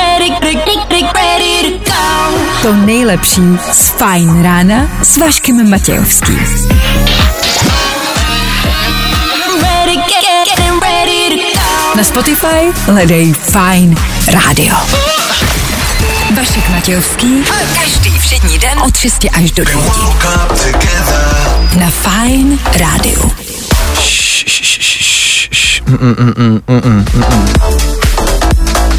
[0.00, 2.38] ready, ready, ready to go.
[2.62, 6.38] To nejlepší z Fajn rána s Vaškem Matějovským.
[9.62, 11.96] Ready, get, get, ready to go.
[11.96, 14.76] Na Spotify hledej Fajn rádio.
[16.36, 17.44] Vašek Matějovský.
[17.84, 19.82] Každý všední den od 6 až do 9.
[21.78, 23.32] Na Fajn rádiu.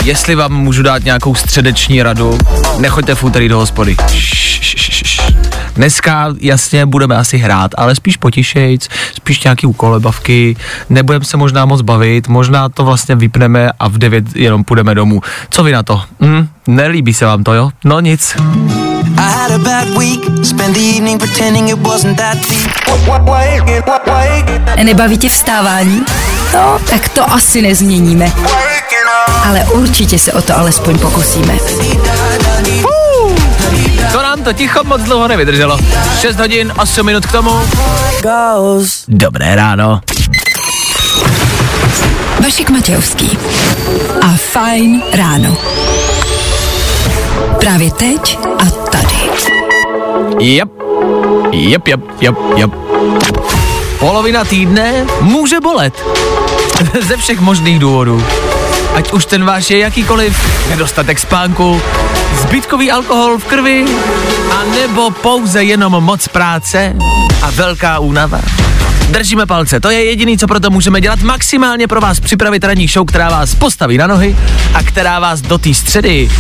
[0.04, 2.38] Jestli vám můžu dát nějakou středeční radu,
[2.78, 3.96] nechoďte v úterý do hospody.
[5.76, 10.56] Dneska jasně budeme asi hrát, ale spíš potišejc, spíš nějaký úkolebavky,
[10.90, 15.22] nebudeme se možná moc bavit, možná to vlastně vypneme a v 9 jenom půjdeme domů.
[15.50, 16.02] Co vy na to?
[16.22, 16.48] Hm?
[16.68, 17.70] Nelíbí se vám to, jo?
[17.86, 18.36] No nic.
[24.84, 26.02] Nebaví tě vstávání?
[26.54, 28.32] No, tak to asi nezměníme.
[29.44, 31.58] Ale určitě se o to alespoň pokusíme.
[34.12, 35.80] To nám to ticho moc dlouho nevydrželo.
[36.20, 37.52] 6 hodin, 8 minut k tomu.
[39.08, 40.02] Dobré ráno.
[42.44, 43.38] Vašek Matějovský
[44.22, 45.58] a Fajn ráno.
[47.60, 49.16] Právě teď a tady.
[50.40, 50.70] Jep.
[51.52, 52.72] Jep, jep, jep, jep.
[54.00, 56.06] Polovina týdne může bolet.
[57.02, 58.24] Ze všech možných důvodů.
[58.96, 60.38] Ať už ten váš je jakýkoliv,
[60.70, 61.82] nedostatek spánku,
[62.42, 63.86] zbytkový alkohol v krvi,
[64.52, 66.96] a nebo pouze jenom moc práce
[67.42, 68.42] a velká únava.
[69.10, 73.08] Držíme palce, to je jediný, co proto můžeme dělat, maximálně pro vás připravit ranní show,
[73.08, 74.36] která vás postaví na nohy
[74.74, 76.32] a která vás do té středy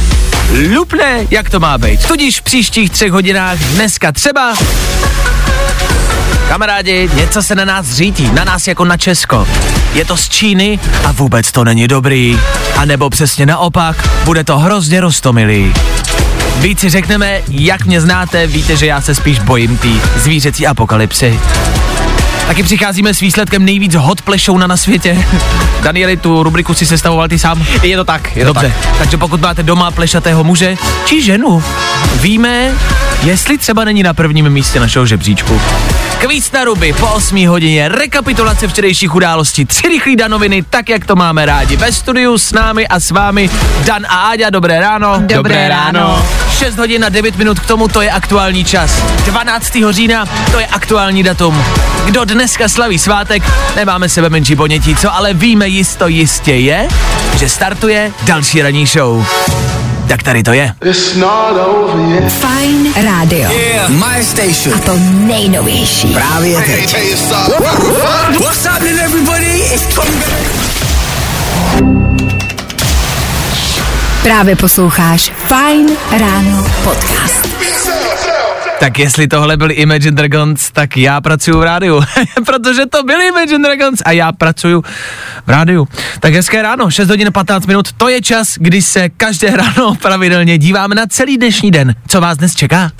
[0.75, 2.07] lupne, jak to má být.
[2.07, 4.53] Tudíž v příštích třech hodinách dneska třeba
[6.47, 9.47] Kamarádi, něco se na nás řítí, na nás jako na Česko.
[9.93, 12.39] Je to z Číny a vůbec to není dobrý.
[12.77, 15.73] A nebo přesně naopak, bude to hrozně roztomilý.
[16.57, 21.39] Víc si řekneme, jak mě znáte, víte, že já se spíš bojím tý zvířecí apokalypsy.
[22.47, 25.25] Taky přicházíme s výsledkem nejvíc hot plešou na, na světě.
[25.81, 27.65] Danieli, tu rubriku si sestavoval ty sám?
[27.83, 28.97] Je to tak, je to Dobře, tak.
[28.97, 30.75] takže pokud máte doma plešatého muže
[31.05, 31.63] či ženu,
[32.21, 32.71] víme,
[33.23, 35.61] jestli třeba není na prvním místě našeho žebříčku.
[36.19, 41.15] Kvíz na ruby po 8 hodině, rekapitulace včerejších událostí, tři rychlý danoviny, tak jak to
[41.15, 41.75] máme rádi.
[41.75, 43.49] Ve studiu s námi a s vámi
[43.85, 45.15] Dan a Áďa, dobré ráno.
[45.19, 46.25] Dobré ráno.
[46.57, 49.01] 6 hodin a 9 minut k tomu, to je aktuální čas.
[49.25, 49.77] 12.
[49.89, 51.63] října, to je aktuální datum.
[52.05, 53.43] Kdo dneska slaví svátek,
[53.75, 56.87] nemáme sebe menší ponětí, co ale víme jisto jistě je,
[57.35, 59.25] že startuje další ranní show.
[60.11, 60.73] Tak tady to je.
[62.29, 63.49] Fajn rádio.
[63.89, 64.75] My station.
[64.75, 66.07] A to nejnovější.
[66.07, 66.95] Právě teď.
[68.39, 69.59] What's happening everybody?
[69.73, 70.23] It's coming
[74.23, 75.89] Právě posloucháš Fajn
[76.19, 77.40] ráno podcast.
[78.81, 82.01] Tak jestli tohle byli Imagine Dragons, tak já pracuji v rádiu.
[82.45, 84.81] Protože to byli Imagine Dragons a já pracuji
[85.47, 85.87] v rádiu.
[86.19, 90.57] Tak hezké ráno, 6 hodin 15 minut, to je čas, kdy se každé ráno pravidelně
[90.57, 91.95] díváme na celý dnešní den.
[92.07, 92.91] Co vás dnes čeká?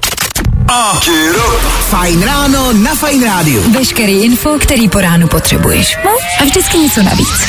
[1.90, 3.72] Fajn ráno na Fajn rádiu.
[3.72, 5.98] Veškerý info, který po ránu potřebuješ.
[6.06, 7.48] No a vždycky něco navíc.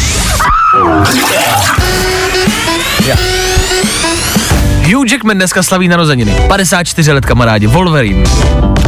[4.82, 6.34] Hugh Jackman dneska slaví narozeniny.
[6.48, 8.24] 54 let kamarádi, Wolverine.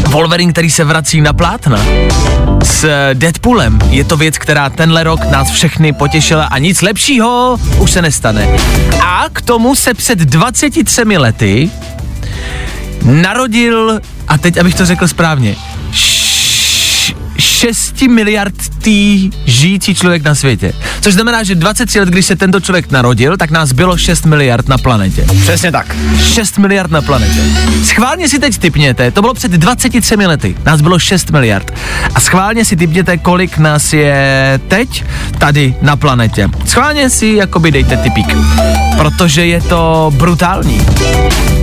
[0.09, 1.79] Wolverine, který se vrací na plátna
[2.63, 3.79] s Deadpoolem.
[3.91, 8.49] Je to věc, která tenhle rok nás všechny potěšila a nic lepšího už se nestane.
[9.03, 11.71] A k tomu se před 23 lety
[13.03, 15.57] narodil, a teď abych to řekl správně,
[17.39, 20.73] 6 miliard tý žijící člověk na světě.
[21.05, 24.69] Což znamená, že 23 let, když se tento člověk narodil, tak nás bylo 6 miliard
[24.69, 25.27] na planetě.
[25.41, 25.97] Přesně tak.
[26.23, 27.41] 6 miliard na planetě.
[27.85, 31.73] Schválně si teď typněte, to bylo před 23 lety, nás bylo 6 miliard.
[32.15, 35.05] A schválně si typněte, kolik nás je teď
[35.39, 36.49] tady na planetě.
[36.67, 38.37] Schválně si jakoby dejte typík,
[38.97, 40.87] protože je to brutální.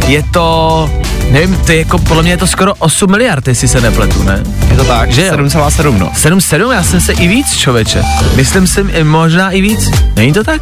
[0.08, 0.90] Je to,
[1.32, 4.44] nevím, to je jako, podle mě je to skoro 8 miliard, jestli se nepletu, ne?
[4.72, 5.34] Je to tak, Že jo?
[5.34, 6.12] 7,7 no.
[6.22, 8.04] 7,7, já jsem se i víc, člověče.
[8.36, 9.92] Myslím si, mož, možná i víc.
[10.16, 10.62] Není to tak?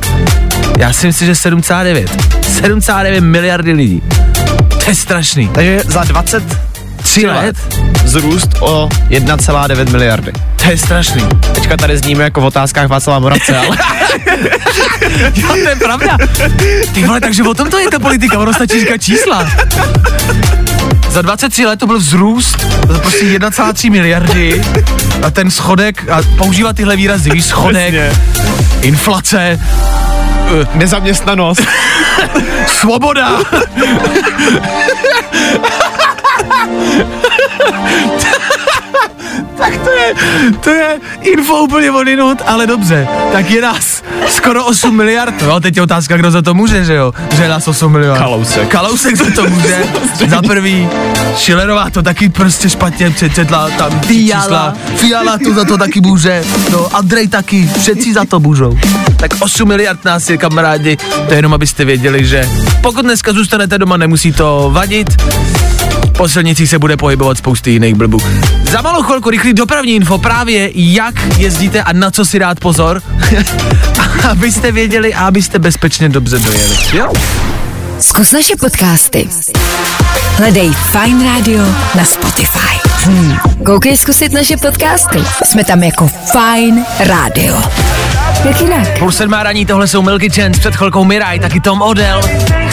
[0.77, 2.05] Já si myslím, že 7,9.
[2.61, 4.01] 7,9 miliardy lidí.
[4.83, 5.47] To je strašný.
[5.47, 7.35] Takže za 23 let?
[7.41, 7.55] let
[8.05, 10.31] zrůst o 1,9 miliardy.
[10.63, 11.21] To je strašný.
[11.53, 13.77] Teďka tady zníme jako v otázkách Václava Moravce, ale
[15.35, 16.17] Jo, to je pravda.
[16.93, 19.49] Ty vole, takže o tom to je ta politika, ono stačí říkat čísla.
[21.09, 24.61] Za 23 let to byl vzrůst za prostě 1,3 miliardy
[25.23, 28.11] a ten schodek, a používat tyhle výrazy, víš, schodek, Přesně.
[28.81, 29.59] inflace,
[30.73, 31.61] nezaměstnanost.
[32.67, 33.39] svoboda.
[39.57, 40.13] tak to je,
[40.63, 45.75] to je info úplně od ale dobře, tak je nás skoro 8 miliard, jo, teď
[45.75, 48.17] je otázka, kdo za to může, že jo, že nás 8 miliard.
[48.19, 48.67] Kalousek.
[48.67, 49.83] Kalousek za to může,
[50.27, 50.87] za prvý,
[51.35, 54.41] Schillerová to taky prostě špatně přečetla, tam Fiala.
[54.41, 58.77] čísla, Fiala to za to taky může, no Andrej taky, všetci za to můžou.
[59.17, 62.49] Tak 8 miliard nás je kamarádi, to je jenom abyste věděli, že
[62.81, 65.21] pokud dneska zůstanete doma, nemusí to vadit,
[66.19, 68.17] po silnicích se bude pohybovat spousty jiných blbů.
[68.71, 73.01] Za malou chvilku rychlý dopravní info právě jak jezdíte a na co si dát pozor,
[74.29, 76.75] abyste věděli a abyste bezpečně dobře dojeli.
[76.93, 77.13] Jo?
[77.99, 79.29] Zkus naše podcasty.
[80.35, 82.89] Hledej Fine Radio na Spotify.
[83.03, 83.37] Hmm.
[83.65, 85.19] Koukej zkusit naše podcasty.
[85.45, 87.63] Jsme tam jako Fine Radio.
[88.47, 88.99] Jak jinak?
[88.99, 92.21] Půl sedmá raní, tohle jsou Milky Chance, před chvilkou Miraj, taky Tom Odell.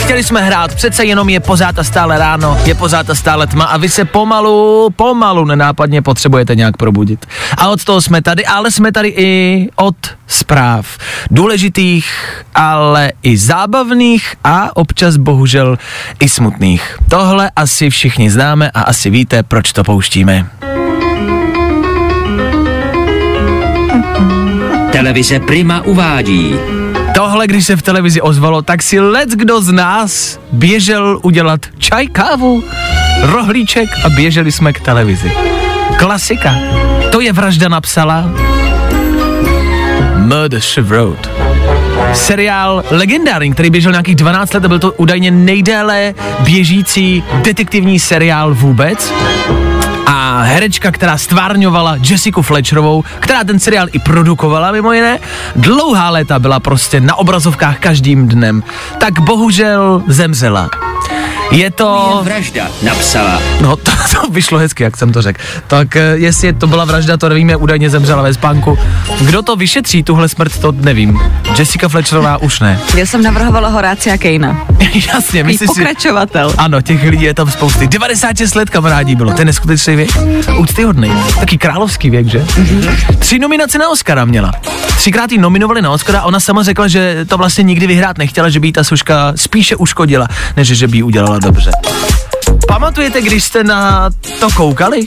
[0.07, 3.65] Chtěli jsme hrát, přece jenom je pořád a stále ráno, je pořád a stále tma
[3.65, 7.25] a vy se pomalu, pomalu nenápadně potřebujete nějak probudit.
[7.57, 9.95] A od toho jsme tady, ale jsme tady i od
[10.27, 10.97] zpráv.
[11.31, 12.07] Důležitých,
[12.55, 15.77] ale i zábavných a občas bohužel
[16.19, 16.97] i smutných.
[17.09, 20.47] Tohle asi všichni známe a asi víte, proč to pouštíme.
[24.91, 26.55] Televize Prima uvádí
[27.17, 32.07] Tohle, když se v televizi ozvalo, tak si let kdo z nás běžel udělat čaj,
[32.07, 32.63] kávu,
[33.21, 35.31] rohlíček a běželi jsme k televizi.
[35.97, 36.55] Klasika.
[37.11, 38.31] To je vražda napsala
[40.15, 41.29] Murder She Wrote.
[42.13, 48.53] Seriál legendární, který běžel nějakých 12 let a byl to údajně nejdéle běžící detektivní seriál
[48.53, 49.13] vůbec
[50.41, 55.19] herečka, která stvárňovala Jessica Fletcherovou, která ten seriál i produkovala mimo jiné,
[55.55, 58.63] dlouhá léta byla prostě na obrazovkách každým dnem,
[58.99, 60.69] tak bohužel zemřela.
[61.51, 62.21] Je to...
[62.23, 65.41] Vražda napsala No, to, to vyšlo hezky, jak jsem to řekl.
[65.67, 68.77] Tak eh, jestli to byla vražda, to nevíme, údajně zemřela ve spánku.
[69.21, 71.19] Kdo to vyšetří, tuhle smrt, to nevím.
[71.59, 72.79] Jessica Fletcherová už ne.
[72.95, 74.67] Já jsem navrhovala Horácia Kejna.
[75.13, 75.65] Jasně, si...
[75.65, 76.53] pokračovatel.
[76.57, 77.87] Ano, těch lidí je tam spousty.
[77.87, 80.09] 96 let kamarádí bylo, to je neskutečný věk.
[80.59, 81.11] Úctyhodný.
[81.39, 82.45] Taky královský věk, že?
[83.19, 84.51] Tři nominace na Oscara měla.
[84.97, 88.49] Třikrát ji nominovali na Oscara a ona sama řekla, že to vlastně nikdy vyhrát nechtěla,
[88.49, 90.27] že by jí ta suška spíše uškodila,
[90.57, 91.71] než že by ji udělala dobře.
[92.67, 94.09] Pamatujete, když jste na
[94.39, 95.05] to koukali?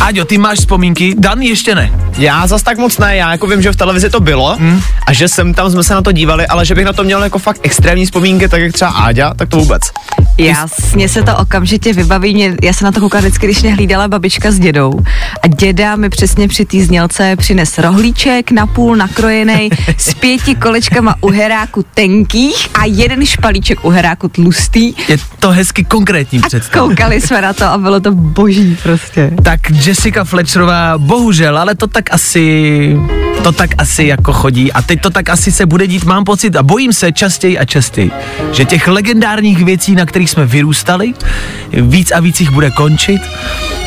[0.00, 1.90] Aďo, ty máš vzpomínky, Dan ještě ne.
[2.18, 4.80] Já zas tak moc ne, já jako vím, že v televizi to bylo Hmm.
[5.06, 7.22] a že jsem tam jsme se na to dívali, ale že bych na to měl
[7.24, 9.82] jako fakt extrémní vzpomínky, tak jak třeba Áďa, tak to vůbec.
[10.38, 13.74] Já, mě se to okamžitě vybaví, mě, já se na to koukala vždycky, když mě
[13.74, 14.92] hlídala babička s dědou
[15.42, 21.30] a děda mi přesně při té znělce přines rohlíček napůl nakrojený s pěti kolečkama u
[21.30, 26.65] heráku tenkých a jeden špalíček u heráku tlustý Je to hezky konkrétní a představ.
[26.68, 29.30] Koukali jsme na to a bylo to boží prostě.
[29.42, 32.96] Tak Jessica Fletcherová, bohužel, ale to tak asi,
[33.42, 36.56] to tak asi jako chodí a teď to tak asi se bude dít, mám pocit
[36.56, 38.10] a bojím se častěji a častěji,
[38.52, 41.14] že těch legendárních věcí, na kterých jsme vyrůstali,
[41.72, 43.22] víc a víc jich bude končit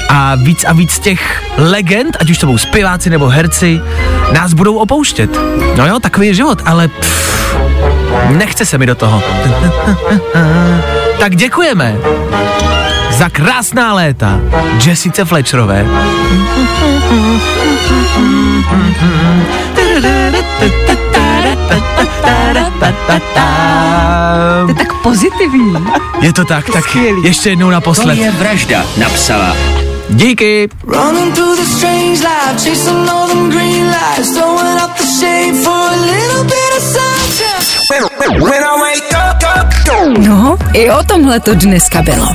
[0.09, 3.81] a víc a víc těch legend, ať už to budou zpěváci nebo herci,
[4.33, 5.39] nás budou opouštět.
[5.77, 7.55] No jo, takový je život, ale pff,
[8.29, 9.23] nechce se mi do toho.
[11.19, 11.95] tak děkujeme
[13.19, 14.39] za krásná léta
[14.85, 15.85] Jessice Fletcherové.
[24.65, 25.73] To je tak pozitivní.
[26.21, 27.23] Je to tak, tak Skvělý.
[27.23, 28.17] ještě jednou To naposled.
[28.17, 29.55] je vražda napsala
[30.09, 30.69] Díky.
[30.87, 35.89] Running through the strange life, chasing all them green lights, throwing up the shade for
[35.91, 38.41] a little bit of sunshine.
[38.41, 39.18] When I wake up,
[40.07, 42.33] No, i o tomhle to dneska bylo.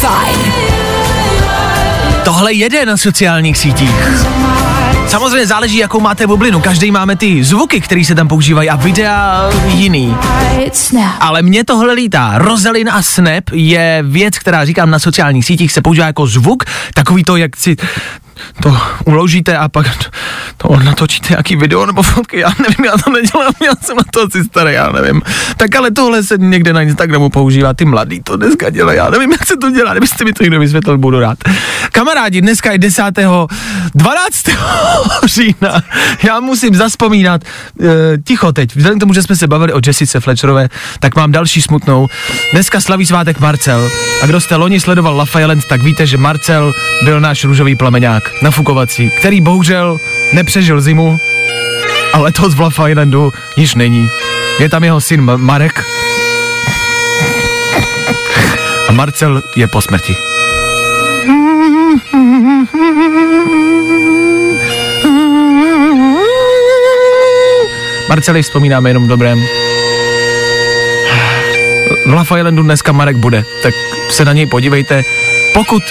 [0.00, 0.52] Fajn.
[2.24, 3.90] Tohle jede na sociálních sítích.
[5.08, 6.60] Samozřejmě záleží, jakou máte bublinu.
[6.60, 10.16] Každý máme ty zvuky, které se tam používají a videa jiný.
[11.20, 12.32] Ale mě tohle lítá.
[12.34, 16.64] Rozelin a Snap je věc, která říkám na sociálních sítích, se používá jako zvuk,
[16.94, 17.76] takový to, jak si
[18.62, 20.04] to uložíte a pak to,
[20.56, 24.22] to natočíte jaký video nebo fotky, já nevím, já to nedělám, já jsem na to
[24.22, 25.22] asi starý, já nevím.
[25.56, 29.32] Tak ale tohle se někde na Instagramu používá, ty mladý to dneska dělají, já nevím,
[29.32, 31.38] jak se to dělá, kdybyste mi to někdo vysvětlil, budu rád.
[31.92, 33.02] Kamarádi, dneska je 10.
[33.94, 34.48] 12.
[35.24, 35.82] října,
[36.22, 40.20] já musím zaspomínat, e, ticho teď, vzhledem k tomu, že jsme se bavili o Jessice
[40.20, 40.68] Fletcherové,
[41.00, 42.08] tak mám další smutnou.
[42.52, 43.90] Dneska slaví svátek Marcel
[44.22, 46.72] a kdo jste loni sledoval Lafayette, tak víte, že Marcel
[47.04, 50.00] byl náš růžový plameňák, nafukovací, který bohužel
[50.32, 51.18] nepřežil zimu
[52.12, 54.08] a letos v Lafayettu již není.
[54.58, 55.84] Je tam jeho syn Ma- Marek
[58.88, 60.16] a Marcel je po smrti.
[68.08, 69.38] Marceli vzpomínáme jenom dobrém.
[72.06, 73.74] V Lafayettu dneska Marek bude, tak
[74.10, 75.02] se na něj podívejte.
[75.54, 75.82] Pokud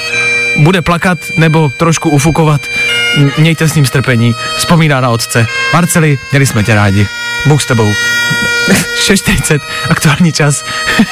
[0.57, 2.61] bude plakat nebo trošku ufukovat,
[3.37, 4.35] mějte s ním strpení.
[4.57, 5.47] Vzpomíná na otce.
[5.73, 7.07] Marceli, měli jsme tě rádi.
[7.45, 7.87] Bůh s tebou.
[9.07, 10.65] 6.40, aktuální čas.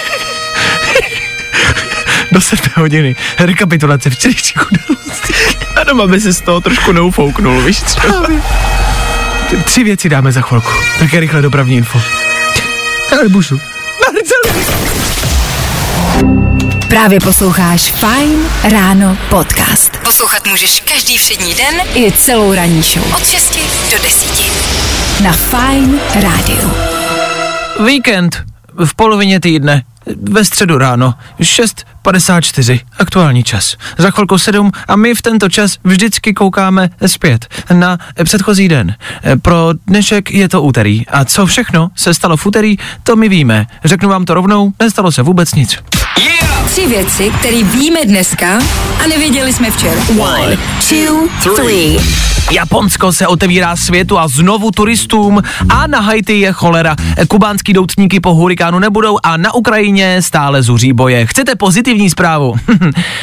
[2.32, 3.16] Do 7 hodiny.
[3.40, 5.34] Rekapitulace včerejších událostí.
[5.80, 8.28] Jenom aby se z toho trošku neufouknul, víš třeba.
[9.66, 10.72] Tři věci dáme za chvilku.
[11.00, 12.02] Také rychle dopravní info.
[13.12, 13.60] Ale bušu.
[14.06, 14.66] Marceli.
[16.90, 19.98] Právě posloucháš Fine Ráno podcast.
[20.04, 23.16] Poslouchat můžeš každý všední den i celou ranní show.
[23.16, 23.60] Od 6
[23.92, 25.22] do 10.
[25.24, 26.72] Na Fine Rádiu.
[27.86, 28.44] Víkend
[28.86, 29.84] v polovině týdne,
[30.22, 33.76] ve středu ráno, 6.54, aktuální čas.
[33.98, 38.96] Za chvilku 7 a my v tento čas vždycky koukáme zpět na předchozí den.
[39.42, 43.68] Pro dnešek je to úterý a co všechno se stalo v úterý, to my víme.
[43.86, 45.78] Řeknu vám to rovnou, nestalo se vůbec nic.
[46.70, 48.60] Tři věci, které víme dneska
[49.04, 50.02] a nevěděli jsme včera.
[50.20, 50.58] One,
[50.90, 51.98] two, three.
[52.52, 56.96] Japonsko se otevírá světu a znovu turistům a na Haiti je cholera.
[57.28, 61.26] Kubánský doutníky po hurikánu nebudou a na Ukrajině stále zuří boje.
[61.26, 62.56] Chcete pozitivní zprávu?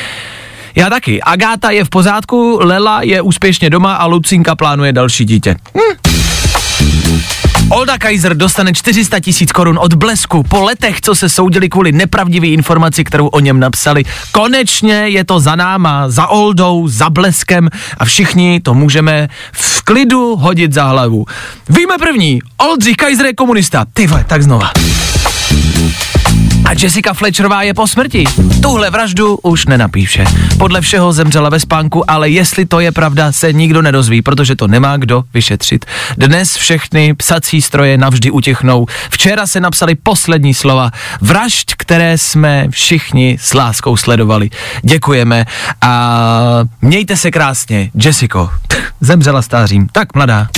[0.74, 1.22] Já taky.
[1.22, 5.56] Agáta je v pořádku, Lela je úspěšně doma a Lucinka plánuje další dítě.
[5.76, 5.96] Hm.
[7.68, 12.46] Olda Kaiser dostane 400 tisíc korun od Blesku po letech, co se soudili kvůli nepravdivé
[12.46, 14.04] informaci, kterou o něm napsali.
[14.32, 17.68] Konečně je to za náma, za Oldou, za Bleskem
[17.98, 21.24] a všichni to můžeme v klidu hodit za hlavu.
[21.68, 23.84] Víme první, Oldřich Kaiser je komunista.
[23.94, 24.70] Ty vole, tak znova.
[26.66, 28.24] A Jessica Fletcherová je po smrti.
[28.62, 30.24] Tuhle vraždu už nenapíše.
[30.58, 34.68] Podle všeho zemřela ve spánku, ale jestli to je pravda, se nikdo nedozví, protože to
[34.68, 35.84] nemá kdo vyšetřit.
[36.16, 38.86] Dnes všechny psací stroje navždy utichnou.
[39.10, 40.90] Včera se napsali poslední slova.
[41.20, 44.50] Vražd, které jsme všichni s láskou sledovali.
[44.82, 45.44] Děkujeme
[45.80, 46.10] a
[46.82, 47.90] mějte se krásně.
[47.94, 48.50] Jessico,
[49.00, 49.88] zemřela stářím.
[49.92, 50.48] Tak mladá.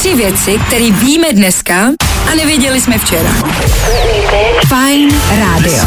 [0.00, 1.74] Tři věci, které víme dneska
[2.32, 3.30] a nevěděli jsme včera.
[4.68, 5.84] Fine Radio.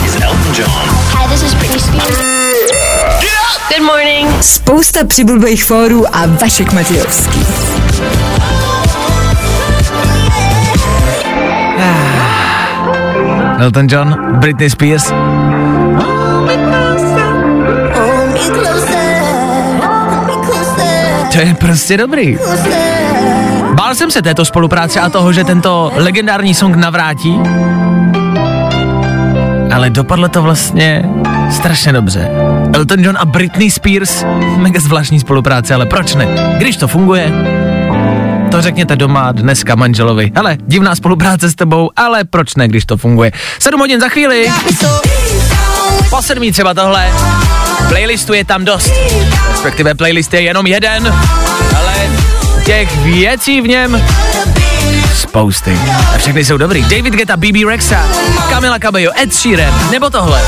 [1.17, 2.17] Hi, this is Britney Spears.
[3.69, 4.43] Good morning.
[4.43, 7.45] Spousta přibulbých fórů a Vašek Matějovský.
[13.59, 15.13] Elton John, Britney Spears.
[21.31, 22.37] To je prostě dobrý.
[23.73, 27.39] Bál jsem se této spolupráce a toho, že tento legendární song navrátí.
[29.73, 31.05] Ale dopadlo to vlastně
[31.51, 32.29] strašně dobře.
[32.73, 34.25] Elton John a Britney Spears,
[34.57, 36.27] mega zvláštní spolupráce, ale proč ne?
[36.57, 37.31] Když to funguje,
[38.51, 40.31] to řekněte doma dneska manželovi.
[40.35, 43.31] Hele, divná spolupráce s tebou, ale proč ne, když to funguje.
[43.59, 44.51] 7 hodin za chvíli.
[46.09, 47.11] Po sedmí třeba tohle.
[47.87, 48.91] Playlistu je tam dost.
[49.51, 51.13] Respektive playlist je jenom jeden,
[52.65, 54.03] těch věcí v něm
[55.15, 55.79] spousty.
[56.15, 56.81] A všechny jsou dobrý.
[56.81, 58.05] David Geta, BB Rexa,
[58.49, 60.41] Camila Cabello, Ed Sheeran, nebo tohle.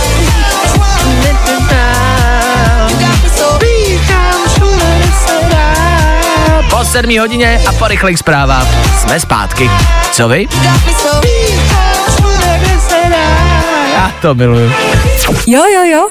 [6.70, 8.68] Po sedmí hodině a po rychlých zprávách
[9.02, 9.72] jsme zpátky.
[10.12, 10.48] Co vy?
[13.94, 14.72] Já to miluju.
[15.48, 16.08] Jo, jo, jo.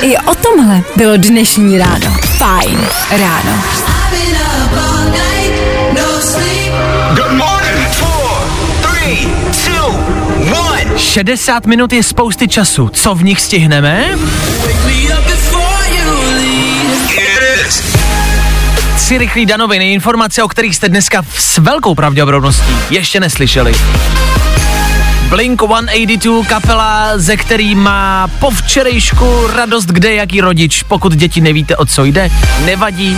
[0.00, 2.16] I o tomhle bylo dnešní ráno.
[2.38, 3.62] Fajn ráno.
[11.12, 12.88] 60 minut je spousty času.
[12.92, 14.18] Co v nich stihneme?
[18.96, 23.72] Tři rychlí danoviny, informace, o kterých jste dneska s velkou pravděpodobností ještě neslyšeli.
[25.28, 30.82] Blink 182, kapela, ze který má po včerejšku radost kde jaký rodič.
[30.82, 32.30] Pokud děti nevíte, o co jde,
[32.64, 33.16] nevadí.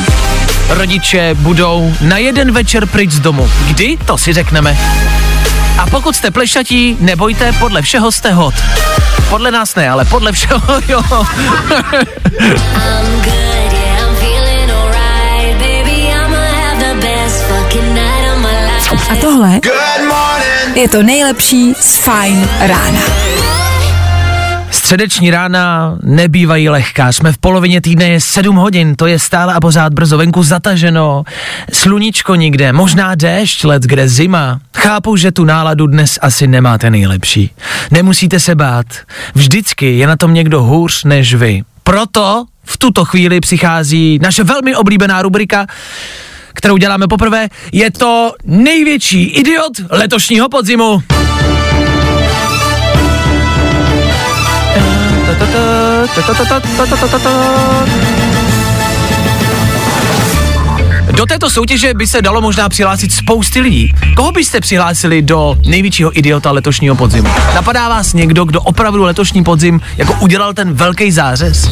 [0.69, 3.51] Rodiče budou na jeden večer pryč z domu.
[3.67, 3.97] Kdy?
[4.05, 4.79] To si řekneme.
[5.79, 8.55] A pokud jste plešatí, nebojte, podle všeho jste hot.
[9.29, 11.03] Podle nás ne, ale podle všeho jo.
[19.11, 19.61] A tohle
[20.75, 23.01] je to nejlepší z Fine rána.
[24.95, 29.61] Středeční rána nebývají lehká, jsme v polovině týdne, je 7 hodin, to je stále a
[29.61, 31.25] pořád brzo, venku zataženo,
[31.73, 34.61] sluníčko nikde, možná déšť, let kde zima.
[34.77, 37.51] Chápu, že tu náladu dnes asi nemáte nejlepší.
[37.91, 38.87] Nemusíte se bát,
[39.35, 41.63] vždycky je na tom někdo hůř než vy.
[41.83, 45.67] Proto v tuto chvíli přichází naše velmi oblíbená rubrika,
[46.53, 51.03] kterou děláme poprvé, je to největší idiot letošního podzimu.
[55.39, 58.34] タタタタタタタタタタタ
[61.13, 63.93] Do této soutěže by se dalo možná přihlásit spousty lidí.
[64.17, 67.29] Koho byste přihlásili do největšího idiota letošního podzimu?
[67.55, 71.71] Napadá vás někdo, kdo opravdu letošní podzim jako udělal ten velký zářez?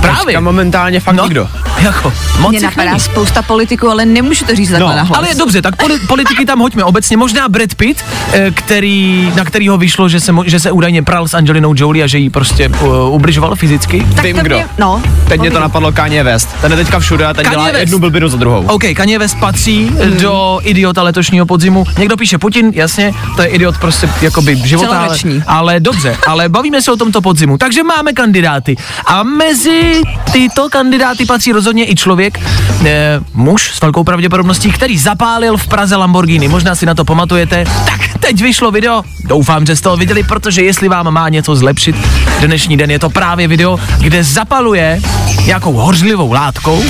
[0.00, 0.24] Právě.
[0.26, 1.48] Teďka momentálně fakt No, nikdo.
[1.78, 3.00] jako, moc Mě napadá není.
[3.00, 5.18] spousta politiků, ale nemůžu to říct No, na hlas.
[5.18, 7.16] Ale je dobře, tak poli- politiky tam hoďme obecně.
[7.16, 11.28] Možná Brad Pitt, eh, který, na kterýho vyšlo, že se, mo- že se údajně pral
[11.28, 14.06] s Angelinou Jolie a že jí prostě uh, ubližoval fyzicky.
[14.16, 14.56] tak Vím to kdo.
[14.56, 16.48] Mě, no, Teď mě to napadlo Kanye West.
[16.60, 17.78] Ten je teďka všude a ten Kanye dělá West.
[17.80, 18.64] jednu blbinu za druhou.
[18.66, 20.16] OK, Kanye West patří Hmm.
[20.20, 21.84] do idiota letošního podzimu.
[21.98, 26.82] Někdo píše Putin, jasně, to je idiot prostě jakoby života, ale, ale dobře, ale bavíme
[26.82, 27.58] se o tomto podzimu.
[27.58, 28.76] Takže máme kandidáty.
[29.06, 32.40] A mezi tyto kandidáty patří rozhodně i člověk,
[32.86, 36.48] eh, muž s velkou pravděpodobností, který zapálil v Praze Lamborghini.
[36.48, 37.64] Možná si na to pamatujete.
[37.64, 41.96] Tak teď vyšlo video, doufám, že jste ho viděli, protože jestli vám má něco zlepšit
[42.40, 45.00] dnešní den, je to právě video, kde zapaluje
[45.46, 46.82] nějakou hořlivou látkou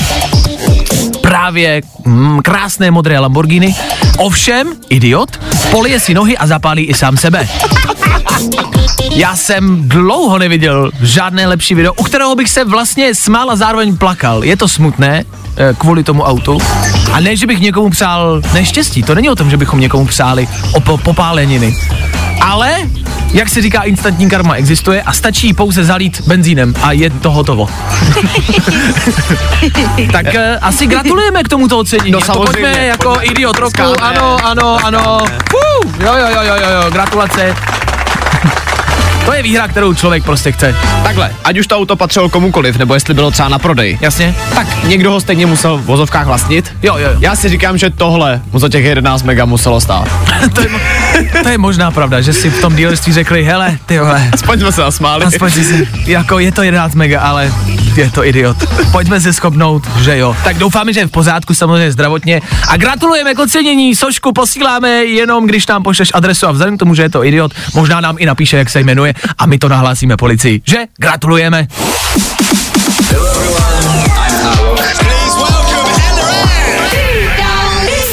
[1.26, 3.75] právě mm, krásné modré Lamborghini.
[4.18, 5.40] Ovšem, idiot,
[5.71, 7.49] polije si nohy a zapálí i sám sebe.
[9.11, 13.97] Já jsem dlouho neviděl žádné lepší video, u kterého bych se vlastně smál a zároveň
[13.97, 14.45] plakal.
[14.45, 15.25] Je to smutné,
[15.56, 16.58] eh, kvůli tomu autu.
[17.12, 20.49] A ne, že bych někomu přál neštěstí, to není o tom, že bychom někomu přáli
[20.73, 21.76] o po- popáleniny.
[22.41, 22.76] Ale,
[23.36, 27.68] jak se říká, instantní karma existuje a stačí pouze zalít benzínem a je to hotovo.
[30.12, 32.10] tak uh, asi gratulujeme k tomuto ocenění.
[32.10, 32.52] No samozřejmě.
[32.52, 33.96] pojďme jako idiot roku, Skáme.
[34.00, 35.18] ano, ano, ano.
[35.22, 37.56] Uh, jo, jo, jo, jo, jo, gratulace.
[39.26, 40.75] To je výhra, kterou člověk prostě chce.
[41.02, 44.34] Takhle, ať už to auto patřilo komukoliv, nebo jestli bylo třeba na prodej, Jasně?
[44.54, 46.73] tak někdo ho stejně musel v vozovkách vlastnit.
[46.82, 47.17] Jo, jo, jo.
[47.21, 50.08] Já si říkám, že tohle mu za těch 11 mega muselo stát.
[50.54, 50.80] to, je, mo-
[51.43, 54.73] to je možná pravda, že si v tom dílství řekli, hele, ty vole, Aspoň jsme
[54.73, 55.25] se zasmáli.
[55.25, 57.52] aspoň si, jako je to 11 mega, ale
[57.97, 58.56] je to idiot.
[58.93, 60.37] Pojďme se schopnout, že jo.
[60.45, 62.43] Tak doufáme, že je v pořádku, samozřejmě zdravotně.
[62.69, 66.95] A gratulujeme k ocenění, Sošku posíláme jenom, když nám pošleš adresu a vzhledem k tomu,
[66.95, 70.17] že je to idiot, možná nám i napíše, jak se jmenuje a my to nahlásíme
[70.17, 70.63] policii.
[70.67, 70.78] Že?
[70.99, 71.67] Gratulujeme.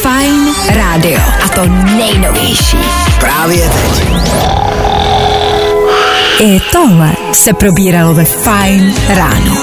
[0.01, 1.19] Fine rádio.
[1.45, 2.77] A to nejnovější.
[3.19, 4.03] Právě teď.
[6.39, 9.55] I tohle se probíralo ve Fine ráno.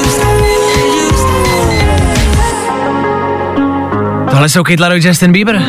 [4.31, 5.63] Tohle jsou Kate Laroi, Justin Bieber.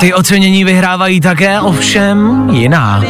[0.00, 3.02] Ty ocenění vyhrávají také, ovšem jiná.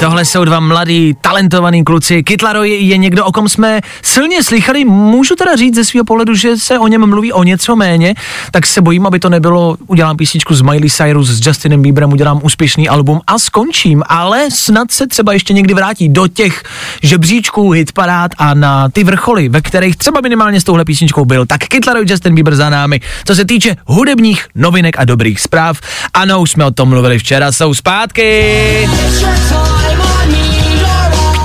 [0.00, 2.22] Tohle jsou dva mladí, talentovaní kluci.
[2.22, 4.84] Kytlaroj je někdo, o kom jsme silně slychali.
[4.84, 8.14] Můžu teda říct ze svého pohledu, že se o něm mluví o něco méně,
[8.50, 12.40] tak se bojím, aby to nebylo, udělám písničku s Miley Cyrus, s Justinem Bieberem, udělám
[12.42, 14.02] úspěšný album a skončím.
[14.06, 16.62] Ale snad se třeba ještě někdy vrátí do těch
[17.02, 21.46] žebříčků, hitparád a na ty vrcholy, ve kterých třeba minimálně s touhle písničkou byl.
[21.46, 23.00] Tak Kytlaroj, Justin Bieber za námi.
[23.24, 25.80] Co se týče hudebních novinek a dobrých zpráv,
[26.14, 28.88] ano, už jsme o tom mluvili včera, jsou zpátky.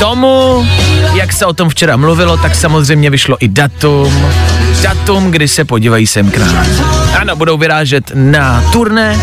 [0.04, 0.68] K tomu,
[1.13, 4.26] jak se o tom včera mluvilo, tak samozřejmě vyšlo i datum.
[4.82, 6.66] Datum, kdy se podívají sem k nám.
[7.20, 9.20] Ano, budou vyrážet na turné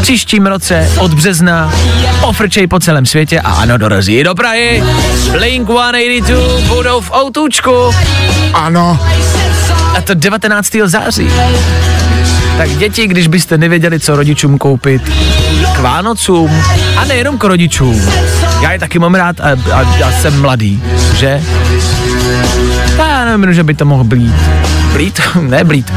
[0.00, 1.72] příštím roce od března
[2.20, 4.84] pofrčej po celém světě a ano, dorazí i do Prahy.
[5.30, 7.94] Blink 182 budou v Outůčku.
[8.54, 9.00] Ano.
[9.96, 10.76] A to 19.
[10.84, 11.30] září.
[12.56, 15.02] Tak děti, když byste nevěděli, co rodičům koupit
[15.76, 16.62] k Vánocům,
[16.96, 18.02] a nejenom k rodičům.
[18.60, 20.82] Já je taky mám rád a, a, a jsem mladý,
[21.16, 21.42] že?
[22.98, 24.34] Já nevím, že by to mohl být.
[24.92, 25.20] Blít?
[25.40, 25.92] ne blít.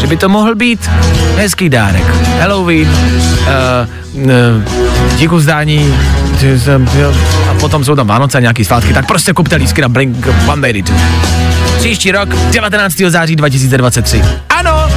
[0.00, 0.90] Že by to mohl být
[1.36, 2.04] hezký dárek.
[2.40, 4.28] Halloween, uh, uh,
[5.18, 5.94] díku zdání,
[7.50, 10.98] a potom jsou tam Vánoce a nějaký svátky, tak prostě kupte lísky na Blink 182.
[11.78, 12.94] Příští rok, 19.
[13.08, 14.22] září 2023.
[14.48, 14.88] Ano,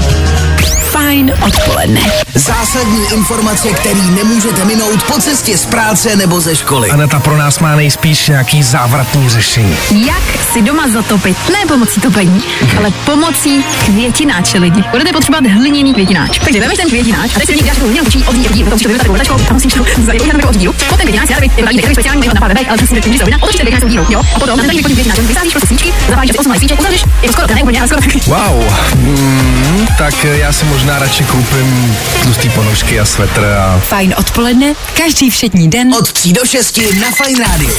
[1.12, 2.02] Fajn odpoledne.
[2.36, 6.90] Zásadní informace, který nemůžete minout po cestě z práce nebo ze školy.
[6.90, 9.78] Aneta pro nás má nejspíš nějaký závratný řešení.
[9.92, 11.38] Jak si doma zatopit?
[11.50, 12.44] Ne pomocí topení,
[12.78, 14.84] ale pomocí květináče lidi.
[14.92, 16.40] Budete potřebovat hliněný květináč.
[16.40, 18.54] Takže vemeš ten květináč a teď si něj dáš takovou hliněnou kučí od díl, od
[18.54, 20.74] díl, potom si to vyvete takovou vrtačkou a musíš to zajet jako od dílu.
[20.74, 23.64] Potom květináč, já nevím, je takový speciální, na pár ale prostě když se hodina, otočíte
[23.64, 24.22] květináč od dílu, jo?
[24.36, 27.28] A potom na ten takový květináč, vysázíš prostě svíčky, zapálíš asi 8 svíček, uzavřeš, je
[27.28, 28.20] to skoro, ne úplně, ale skoro taky.
[28.28, 33.80] Wow, mm, tak já si možná radši koupím tlustý ponožky a svetr a...
[33.80, 37.70] Fajn odpoledne, každý všední den Od 3 do 6 na Fine Radio.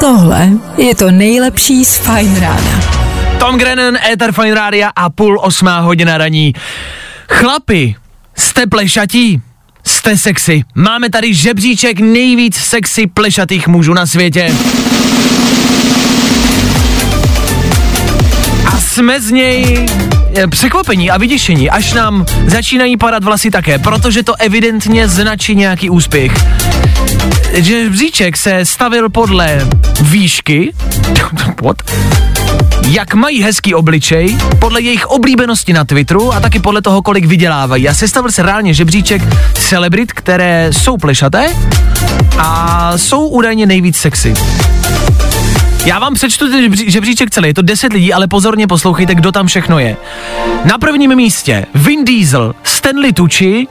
[0.00, 2.80] Tohle je to nejlepší z Fajn rána.
[3.38, 6.52] Tom Grennan, Ether Fine Rádia a půl osmá hodina raní.
[7.28, 7.94] Chlapi,
[8.36, 9.42] jste plešatí?
[9.86, 10.64] Jste sexy.
[10.74, 14.54] Máme tady žebříček nejvíc sexy plešatých mužů na světě.
[18.98, 19.86] Jsme z něj
[20.34, 25.90] eh, překvapení a vyděšení, až nám začínají padat vlasy také, protože to evidentně značí nějaký
[25.90, 26.32] úspěch.
[27.54, 29.68] Žebříček se stavil podle
[30.00, 30.72] výšky,
[31.62, 31.76] what?
[32.88, 37.88] jak mají hezký obličej, podle jejich oblíbenosti na Twitteru a taky podle toho, kolik vydělávají.
[37.88, 39.22] A sestavil se reálně žebříček
[39.54, 41.56] celebrit, které jsou plešaté
[42.38, 44.34] a jsou údajně nejvíc sexy.
[45.84, 49.32] Já vám přečtu ten žebří- žebříček celý, je to 10 lidí, ale pozorně poslouchejte, kdo
[49.32, 49.96] tam všechno je.
[50.64, 53.66] Na prvním místě Vin Diesel, Stanley Tucci,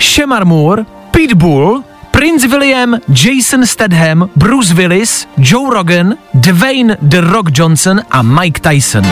[0.00, 8.00] Shemar Moore, Pitbull, Prince William, Jason Statham, Bruce Willis, Joe Rogan, Dwayne The Rock Johnson
[8.10, 9.04] a Mike Tyson.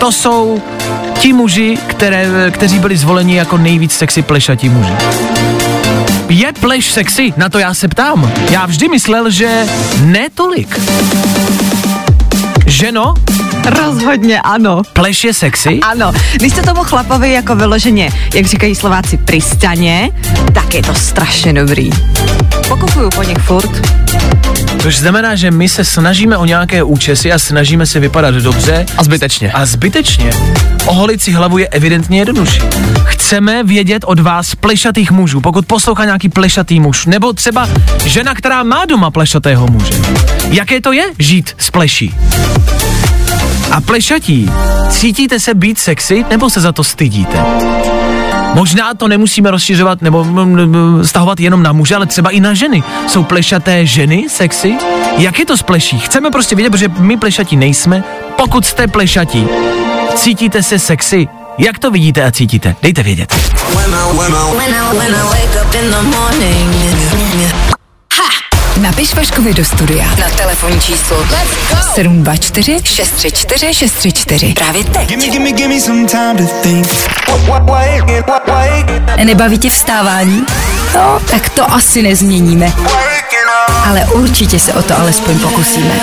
[0.00, 0.62] To jsou
[1.18, 4.92] ti muži, které, kteří byli zvoleni jako nejvíc sexy plešatí muži.
[6.32, 7.32] Je pleš sexy?
[7.36, 8.32] Na to já se ptám.
[8.50, 9.66] Já vždy myslel, že
[10.04, 10.80] ne tolik.
[12.66, 13.14] Ženo,
[13.64, 14.82] Rozhodně ano.
[14.92, 15.80] pleš je sexy?
[15.80, 20.10] Ano, když jste tomu chlapovi jako vyloženě, jak říkají Slováci, pristaně,
[20.54, 21.90] tak je to strašně dobrý.
[22.68, 23.70] Pokupuju po nich furt.
[24.82, 29.04] Což znamená, že my se snažíme o nějaké účesy a snažíme se vypadat dobře A
[29.04, 29.52] zbytečně.
[29.52, 30.30] a zbytečně.
[30.86, 32.60] Oholit si hlavu je evidentně jednodušší.
[33.32, 37.68] Chceme vědět od vás plešatých mužů, pokud poslouchá nějaký plešatý muž, nebo třeba
[38.04, 39.94] žena, která má doma plešatého muže.
[40.48, 42.14] Jaké to je žít s pleší?
[43.70, 44.50] A plešatí,
[44.90, 47.44] cítíte se být sexy, nebo se za to stydíte?
[48.54, 50.26] Možná to nemusíme rozšiřovat nebo
[51.02, 52.82] stahovat jenom na muže, ale třeba i na ženy.
[53.08, 54.74] Jsou plešaté ženy sexy?
[55.16, 55.98] Jak je to s pleší?
[55.98, 58.04] Chceme prostě vědět, protože my plešatí nejsme.
[58.36, 59.48] Pokud jste plešatí,
[60.14, 61.28] cítíte se sexy?
[61.58, 62.76] Jak to vidíte a cítíte?
[62.82, 63.34] Dejte vědět.
[68.80, 71.26] Napiš Vaškovi do studia na telefonní číslo
[71.94, 74.52] 724 634 634.
[74.54, 75.16] Právě teď.
[79.24, 80.46] Nebaví tě vstávání?
[80.94, 82.72] No, tak to asi nezměníme.
[83.88, 86.00] Ale určitě se o to alespoň pokusíme.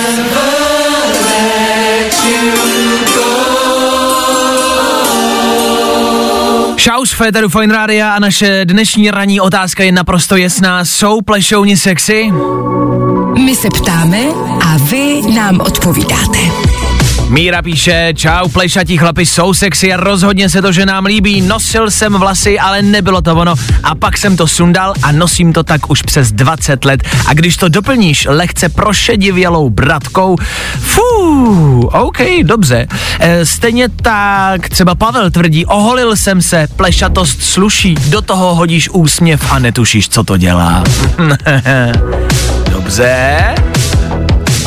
[6.80, 10.84] Šaus Féteru Fine Radio a naše dnešní ranní otázka je naprosto jasná.
[10.84, 12.32] Jsou plešouni sexy?
[13.44, 14.18] My se ptáme
[14.64, 16.69] a vy nám odpovídáte.
[17.30, 21.40] Míra píše, čau, plešatí chlapi jsou sexy a rozhodně se to, že nám líbí.
[21.40, 23.54] Nosil jsem vlasy, ale nebylo to ono.
[23.82, 27.02] A pak jsem to sundal a nosím to tak už přes 20 let.
[27.26, 30.36] A když to doplníš lehce prošedivělou bratkou,
[30.80, 32.86] fú, OK, dobře.
[33.20, 39.52] E, stejně tak třeba Pavel tvrdí, oholil jsem se, plešatost sluší, do toho hodíš úsměv
[39.52, 40.84] a netušíš, co to dělá.
[42.70, 43.54] dobře.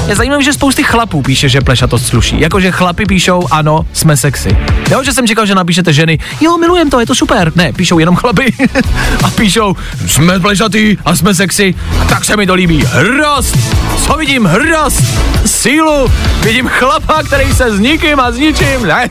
[0.07, 2.39] Je zajímavé, že spousty chlapů píše, že plešatost sluší.
[2.39, 4.57] Jakože chlapi píšou, ano, jsme sexy.
[4.91, 7.51] Jo, že jsem čekal, že napíšete ženy, jo, milujem to, je to super.
[7.55, 8.53] Ne, píšou jenom chlapy
[9.23, 9.75] a píšou,
[10.07, 11.75] jsme plešatý a jsme sexy.
[12.01, 12.85] A tak se mi to líbí.
[12.85, 13.57] Hrdost!
[14.05, 14.45] Co vidím?
[14.45, 15.03] Hrdost!
[15.45, 16.11] Sílu!
[16.43, 19.09] Vidím chlapa, který se s nikým a s ničím ne.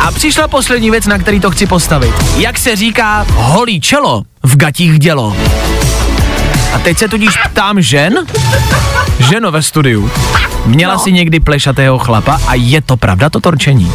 [0.00, 2.14] A přišla poslední věc, na který to chci postavit.
[2.36, 5.36] Jak se říká, holí čelo v gatích dělo.
[6.74, 8.14] A teď se tudíž ptám žen,
[9.18, 10.10] ženo ve studiu,
[10.66, 11.00] měla no.
[11.00, 13.92] si někdy plešatého chlapa a je to pravda to torčení?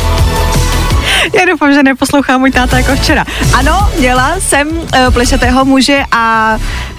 [1.39, 3.25] Já doufám, že neposlouchá můj táta jako včera.
[3.53, 4.83] Ano, měla jsem uh,
[5.13, 6.53] plešatého muže a...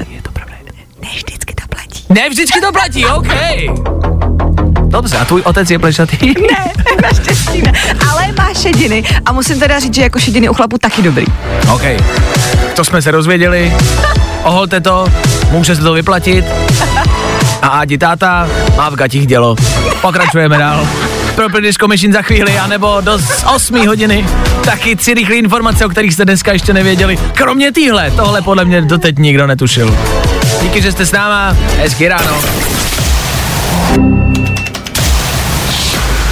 [0.08, 0.54] Je to pravda.
[1.02, 2.04] Ne vždycky to platí.
[2.08, 3.28] Ne, vždycky to platí, OK.
[4.88, 6.16] Dobře, a tvůj otec je plešatý?
[6.50, 7.72] Ne, naštěstí ne.
[8.10, 11.26] Ale má šediny a musím teda říct, že jako šediny u chlapu taky dobrý.
[11.74, 11.82] OK.
[12.76, 13.72] To jsme se rozvěděli.
[14.44, 15.06] Oholte to,
[15.50, 16.44] může se to vyplatit.
[17.62, 19.56] A Ádi táta má v gatích dělo.
[20.00, 20.88] Pokračujeme dál.
[21.34, 23.18] Pro Disco Machine za chvíli, anebo do
[23.54, 24.26] 8 hodiny.
[24.64, 27.18] Taky tři rychlé informace, o kterých jste dneska ještě nevěděli.
[27.34, 29.96] Kromě týhle, tohle podle mě doteď nikdo netušil.
[30.62, 31.56] Díky, že jste s náma.
[31.78, 32.36] Hezky ráno.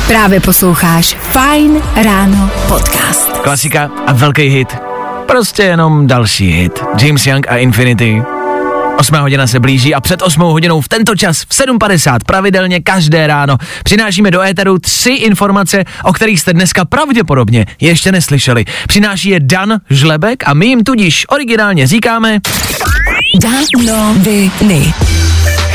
[0.06, 3.30] Právě posloucháš Fine Ráno podcast.
[3.42, 4.83] Klasika a velký hit.
[5.26, 6.84] Prostě jenom další hit.
[7.02, 8.22] James Young a Infinity.
[8.96, 13.26] 8 hodina se blíží a před 8 hodinou v tento čas v 7.50 pravidelně každé
[13.26, 18.64] ráno přinášíme do éteru tři informace, o kterých jste dneska pravděpodobně ještě neslyšeli.
[18.88, 22.38] Přináší je Dan Žlebek a my jim tudíž originálně říkáme
[23.42, 24.94] Danoviny.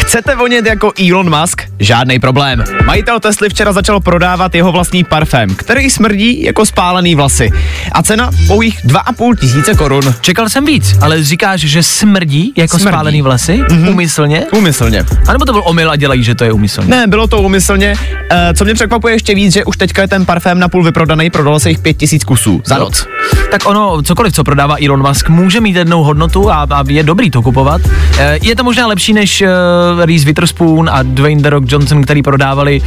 [0.09, 1.61] Chcete vonět jako Elon Musk?
[1.79, 2.63] Žádný problém.
[2.85, 7.49] Majitel Tesly včera začal prodávat jeho vlastní parfém, který smrdí jako spálený vlasy.
[7.91, 10.13] A cena pouhých 2,5 tisíce korun.
[10.21, 12.93] Čekal jsem víc, ale říkáš, že smrdí jako Smrdí.
[12.93, 13.57] spálený vlasy?
[13.57, 13.89] Mm-hmm.
[13.89, 14.45] Umyslně?
[14.51, 15.05] Úmyslně.
[15.27, 16.87] A nebo to byl omyl a dělají, že to je umyslně?
[16.87, 17.95] Ne, bylo to úmyslně.
[18.31, 21.59] E, co mě překvapuje ještě víc, že už teďka je ten parfém napůl vyprodaný, prodalo
[21.59, 22.81] se jich 5 tisíc kusů za Jo.
[22.81, 23.05] noc.
[23.51, 27.31] Tak ono, cokoliv, co prodává Elon Musk, může mít jednou hodnotu a, a je dobrý
[27.31, 27.81] to kupovat.
[28.17, 32.21] E, je to možná lepší než uh, Reese Witherspoon a Dwayne The Rock Johnson, který
[32.21, 32.81] prodávali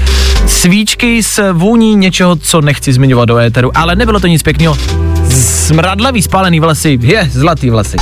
[0.47, 4.79] svíčky s vůní něčeho, co nechci zmiňovat do éteru, ale nebylo to nic pěkného.
[5.31, 7.97] Smradlavý spálený vlasy, je, zlatý vlasy.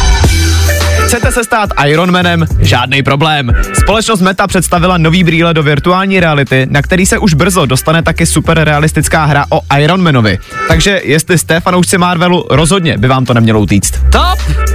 [1.05, 2.47] Chcete se stát Ironmanem?
[2.59, 3.53] Žádný problém.
[3.73, 8.27] Společnost Meta představila nový brýle do virtuální reality, na který se už brzo dostane taky
[8.27, 10.39] super realistická hra o Ironmanovi.
[10.69, 13.95] Takže jestli jste fanoušci Marvelu, rozhodně by vám to nemělo utíct.
[14.13, 14.70] Top!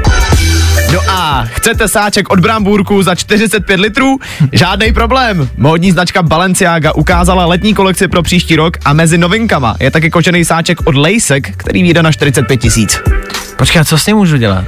[0.93, 4.19] No a chcete sáček od Brambůrku za 45 litrů?
[4.51, 5.49] Žádný problém.
[5.57, 10.45] Módní značka Balenciaga ukázala letní kolekci pro příští rok a mezi novinkama je taky kožený
[10.45, 12.99] sáček od Lejsek, který vyjde na 45 tisíc.
[13.57, 14.65] Počkej, a co s ním můžu dělat?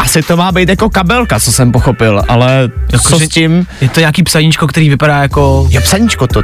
[0.00, 3.66] Asi to má být jako kabelka, co jsem pochopil, ale Jako, co s tím?
[3.80, 5.66] Je to nějaký psaníčko, který vypadá jako...
[5.70, 6.42] Jo, psaníčko, to,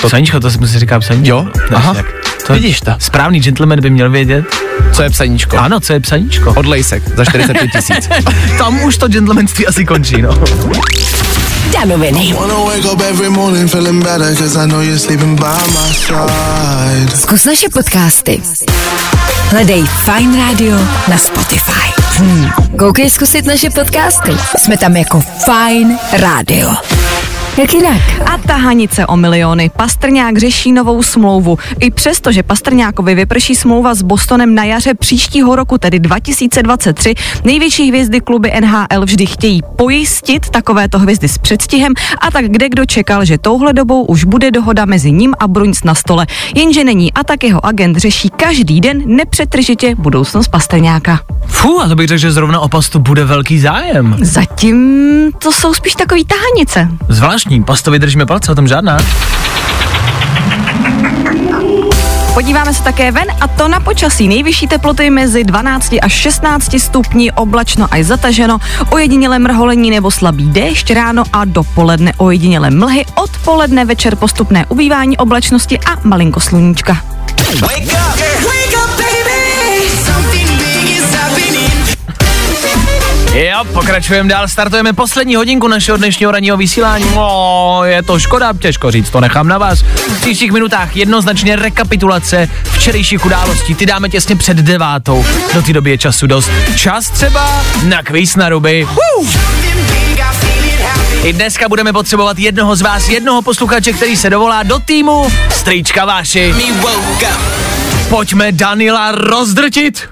[0.00, 1.28] To psaníčko, to se říká psaníčko.
[1.28, 1.46] Jo?
[1.74, 1.92] Aha.
[1.96, 2.92] jak- To, Vidíš to?
[2.98, 4.44] Správný gentleman by měl vědět.
[4.92, 5.58] co je psaníčko?
[5.58, 6.54] Ano, co je psaníčko?
[6.56, 8.08] Od Lejsek za 45 tisíc.
[8.58, 10.30] Tam už to gentlemanství asi končí, no.
[11.72, 12.34] Danoviny.
[17.16, 18.42] Zkus naše podcasty.
[19.50, 20.76] Hledej Fine Radio
[21.08, 21.92] na Spotify.
[22.16, 22.50] Hmm.
[22.78, 24.32] Koukej zkusit naše podcasty.
[24.58, 26.70] Jsme tam jako Fine Radio.
[27.58, 28.02] Jak jinak?
[28.26, 29.70] A tahanice o miliony.
[29.76, 31.58] Pastrňák řeší novou smlouvu.
[31.80, 37.14] I přesto, že Pastrňákovi vyprší smlouva s Bostonem na jaře příštího roku, tedy 2023,
[37.44, 42.86] největší hvězdy kluby NHL vždy chtějí pojistit takovéto hvězdy s předstihem a tak kde kdo
[42.86, 46.26] čekal, že touhle dobou už bude dohoda mezi ním a Bruins na stole.
[46.54, 51.20] Jenže není a tak jeho agent řeší každý den nepřetržitě budoucnost Pastrňáka.
[51.46, 54.16] Fú, a to bych řekl, že zrovna o pastu bude velký zájem.
[54.20, 55.04] Zatím
[55.38, 56.88] to jsou spíš takový tahanice.
[57.44, 58.98] Zvláštní, pastovi držíme palce, o tom žádná.
[62.34, 64.28] Podíváme se také ven a to na počasí.
[64.28, 68.58] Nejvyšší teploty mezi 12 až 16 stupni, oblačno až zataženo,
[68.90, 75.78] ojedinělé mrholení nebo slabý déšť ráno a dopoledne ojedinělé mlhy, odpoledne večer postupné ubývání oblačnosti
[75.78, 76.96] a malinko sluníčka.
[83.34, 87.04] Jo, pokračujeme dál, startujeme poslední hodinku našeho dnešního ranního vysílání.
[87.14, 89.82] No, je to škoda, těžko říct, to nechám na vás.
[89.82, 93.74] V příštích minutách jednoznačně rekapitulace včerejších událostí.
[93.74, 95.26] Ty dáme těsně před devátou.
[95.54, 96.50] Do té doby je času dost.
[96.76, 98.88] Čas třeba na kvíz na ruby.
[99.18, 99.28] Uh!
[101.22, 106.04] I dneska budeme potřebovat jednoho z vás, jednoho posluchače, který se dovolá do týmu Strýčka
[106.04, 106.54] Váši.
[108.08, 110.08] Pojďme Danila rozdrtit.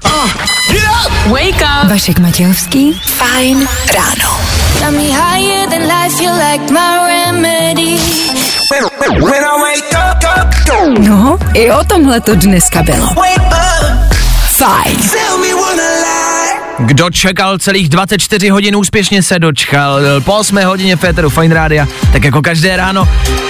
[1.27, 1.91] Wake up.
[1.91, 4.41] Vašek Matějovský, Fine Ráno.
[4.81, 7.99] Got me higher than life, you like my remedy.
[9.21, 11.03] When I wake up, up, go.
[11.03, 13.07] No, i o tomhle to dneska bylo.
[13.07, 14.15] Wake up,
[14.57, 14.97] Fajn.
[16.87, 20.01] Kdo čekal celých 24 hodin, úspěšně se dočkal.
[20.25, 23.09] Po 8 hodině Féteru Fine Rádia, tak jako každé ráno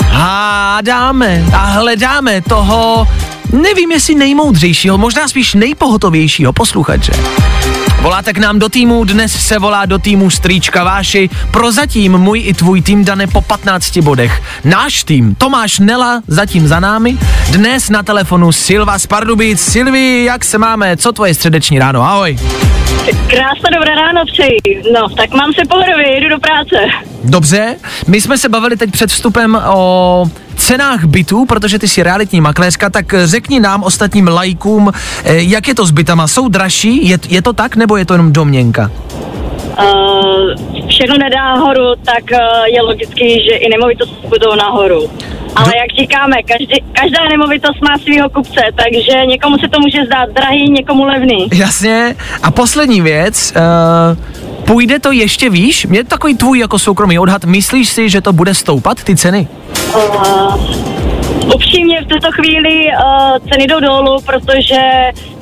[0.09, 3.09] hádáme a hledáme toho,
[3.53, 7.13] nevím jestli nejmoudřejšího, možná spíš nejpohotovějšího posluchače.
[8.03, 11.31] Voláte k nám do týmu, dnes se volá do týmu Strýčka Váši.
[11.51, 14.43] Prozatím můj i tvůj tým Dane po 15 bodech.
[14.65, 17.19] Náš tým, Tomáš Nela, zatím za námi.
[17.51, 19.61] Dnes na telefonu Silva z Pardubic.
[19.61, 20.97] Silvi, jak se máme?
[20.97, 22.03] Co tvoje středeční ráno?
[22.03, 22.39] Ahoj.
[23.27, 24.83] Krásné dobré ráno přeji.
[24.95, 26.77] No, tak mám se pohodově, jedu do práce.
[27.25, 30.27] Dobře, my jsme se bavili teď před vstupem o
[30.63, 34.93] cenách bytů, protože ty jsi realitní makléřka, tak řekni nám ostatním lajkům,
[35.25, 38.15] eh, jak je to s bytama, jsou dražší, je, je to tak, nebo je to
[38.15, 38.91] jenom domněnka?
[39.79, 45.11] Uh, všechno nedá nahoru, tak uh, je logický, že i nemovitosti budou nahoru.
[45.57, 50.29] Ale jak říkáme, každý, každá nemovitost má svého kupce, takže někomu se to může zdát
[50.29, 51.49] drahý, někomu levný.
[51.55, 52.17] Jasně.
[52.43, 55.87] A poslední věc, uh, půjde to ještě výš?
[55.87, 59.49] Mě takový tvůj jako soukromý odhad, myslíš si, že to bude stoupat, ty ceny?
[59.95, 60.57] Uh,
[61.55, 64.81] upřímně v této chvíli uh, ceny jdou dolů, protože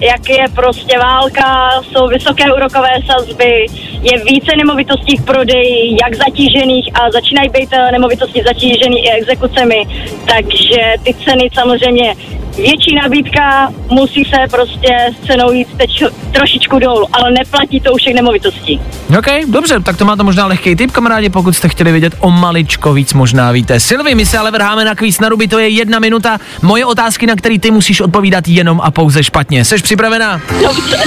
[0.01, 3.67] jak je prostě válka, jsou vysoké úrokové sazby,
[4.03, 9.87] je více nemovitostí k prodeji, jak zatížených a začínají být uh, nemovitosti zatížený i exekucemi,
[10.27, 12.15] takže ty ceny samozřejmě
[12.61, 17.97] větší nabídka musí se prostě s cenou jít teď trošičku dolů, ale neplatí to u
[17.97, 18.81] všech nemovitostí.
[19.19, 22.93] OK, dobře, tak to máte možná lehký tip, kamarádi, pokud jste chtěli vědět o maličko
[22.93, 23.81] víc, možná víte.
[23.81, 26.39] Silvi, my se ale vrháme na kvíz na ruby, to je jedna minuta.
[26.63, 29.65] Moje otázky, na které ty musíš odpovídat jenom a pouze špatně.
[29.65, 30.41] Jsi připravená?
[30.63, 30.99] Dobře,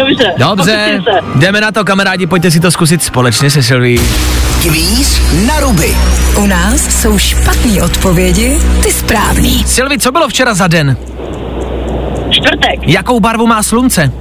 [0.00, 0.34] dobře.
[0.38, 1.00] Dobře,
[1.34, 4.00] jdeme na to, kamarádi, pojďte si to zkusit společně se Silví.
[4.68, 5.96] Kvíz na ruby.
[6.42, 9.64] U nás jsou špatné odpovědi, ty správný.
[9.66, 10.96] Silvi, co bylo včera za den?
[12.30, 14.12] Čtvrtek, Jakou barvu má slunce?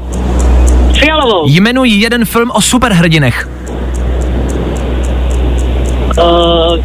[0.99, 3.49] fialovou, Jmenuj jeden film o superhrdinech.
[6.17, 6.77] uh,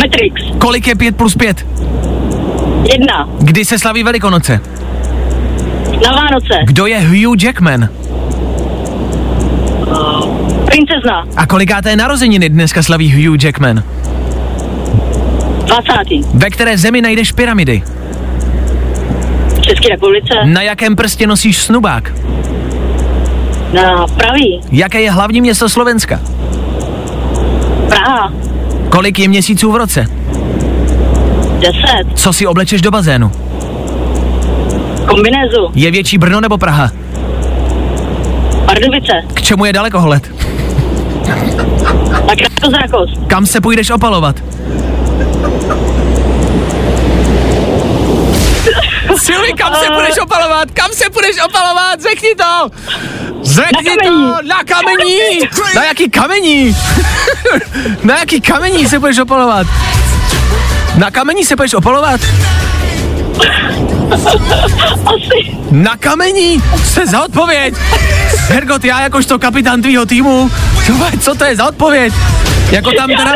[0.00, 1.66] Matrix, Kolik je 5 plus 5?
[2.92, 4.60] jedna, Kdy se slaví Velikonoce?
[6.04, 7.88] na Vánoce, Kdo je Hugh Jackman?
[10.70, 13.82] Princezna, A kolikáté narozeniny dneska slaví Hugh Jackman?
[15.64, 16.26] 20.
[16.34, 17.82] Ve které zemi najdeš pyramidy?
[19.56, 22.12] v České republice, Na jakém prstě nosíš snubák?
[23.72, 26.20] na pravý, Jaké je hlavní město Slovenska?
[27.88, 28.32] Praha,
[28.88, 30.06] Kolik je měsíců v roce?
[31.60, 31.72] 10,
[32.14, 33.30] Co si oblečeš do bazénu?
[35.08, 36.90] kombinézu, Je větší Brno nebo Praha?
[38.66, 40.30] Pardubice, K čemu je dalekohled?
[42.26, 44.36] Na krátkozrakost, Kam se půjdeš opalovat?
[49.16, 50.70] Silvi, kam se půjdeš opalovat?
[50.70, 52.02] Kam se půjdeš opalovat?
[52.02, 52.70] Řekni to!
[53.42, 54.42] Řekni Na to!
[54.48, 55.18] Na kamení!
[55.74, 56.76] Na jaký kamení?
[58.04, 59.66] Na jaký kamení se budeš opalovat?
[60.96, 62.20] Na kamení se budeš opalovat?
[65.06, 66.62] asi, Na kamení?
[67.00, 67.74] Je za odpověď?
[68.50, 70.50] Hergot, já jakožto kapitán tvýho týmu,
[70.86, 72.12] co, co to je za odpověď?
[72.70, 73.34] Jako tam teda...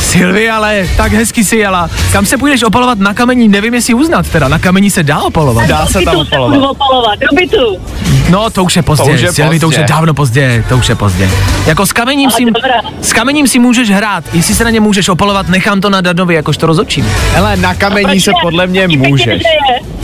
[0.00, 1.90] Silvi, ale tak hezky si jela.
[2.12, 5.66] Kam se půjdeš opalovat na kamení, nevím jestli uznat teda, na kamení se dá opalovat.
[5.66, 7.18] Dá se tam se opalovat.
[7.18, 7.80] do bytu,
[8.30, 9.92] No, to už je pozdě, To už je Silvi, to už je pozdě.
[9.94, 11.30] dávno pozdě, to už je pozdě.
[11.66, 12.74] Jako s kamením, Ale si, dobrá.
[13.02, 16.34] s kamením si můžeš hrát, jestli se na ně můžeš opalovat, nechám to na Danovi,
[16.34, 17.06] jakož to rozhodčím.
[17.32, 19.42] Hele, na kamení Proč se podle mě můžeš.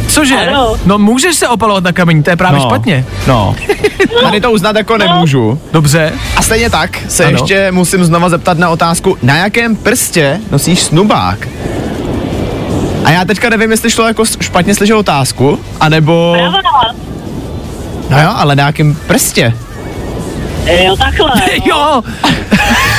[0.09, 0.35] Cože?
[0.37, 0.75] Ano.
[0.87, 3.05] No můžeš se opalovat na kamení, to je právě No, špatně.
[3.27, 3.57] No.
[4.23, 5.59] Tady to uznat jako nemůžu.
[5.73, 6.13] Dobře.
[6.37, 7.33] A stejně tak se Ano.
[7.39, 11.49] ještě musím znova zeptat na otázku, na jakém prstě nosíš snubák?
[13.05, 16.37] A já teďka nevím, jestli šlo jako špatně slyšel otázku, anebo...
[18.11, 19.55] No jo, ale na jakém prstě?
[20.85, 21.43] jo takhle, no.
[21.65, 22.03] Jo.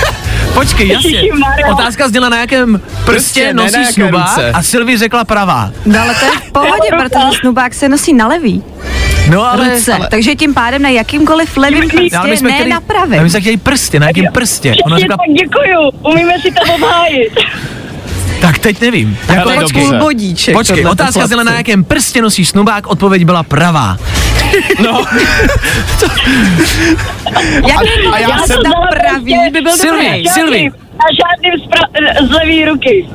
[0.53, 1.21] Počkej, jasně.
[1.71, 4.51] Otázka zněla na jakém Prstě, prstě ne jaké snubák ruce.
[4.51, 5.71] a Silvi řekla pravá.
[5.85, 8.63] No ale to je v pohodě, protože snubák se nosí na levý
[9.29, 9.69] No ale...
[9.73, 12.75] ruce, takže tím pádem na jakýmkoliv levým No, ale my prstě, jsme ne chtěli, na
[12.75, 13.23] ale pravém.
[13.23, 14.75] my jsme chtěli prsty, na jakém prstě?
[14.85, 17.33] Ona řekla, tak děkuju, umíme si to obhájit.
[18.41, 19.17] tak teď nevím.
[19.27, 20.55] Ale Jako, počkej, bodíček.
[20.55, 23.97] počkej, otázka zněla na jakém prstě nosíš snubák, odpověď byla pravá.
[24.83, 25.05] No,
[27.67, 30.29] Jakýkoliv a já prst jsem dala pravý by byl Silvi, dobrý.
[30.29, 30.71] Silvi.
[30.99, 33.07] A žádným spra- z levý ruky.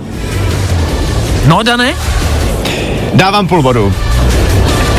[1.47, 1.95] No, Dane?
[3.15, 3.95] dávám půl bodu.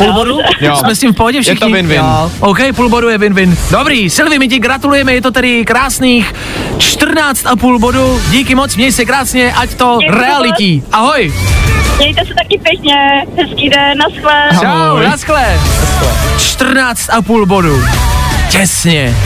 [0.04, 0.38] Půl bodu?
[0.60, 0.76] Jo.
[0.76, 1.60] Jsme s tím v pohodě všichni?
[1.60, 1.96] to win-win.
[1.96, 2.30] Jo.
[2.40, 3.56] OK, půl bodu je win-win.
[3.70, 6.34] Dobrý, Silvi, my ti gratulujeme, je to tedy krásných
[6.78, 8.20] 14 a půl bodu.
[8.30, 10.82] Díky moc, měj se krásně, ať to Děkuji realití.
[10.92, 11.34] Ahoj.
[11.98, 12.96] Mějte se taky pěkně,
[13.36, 14.48] hezký den, naschle.
[14.60, 15.60] Čau, naschle.
[16.38, 17.80] 14 a půl bodu.
[18.50, 19.16] Těsně.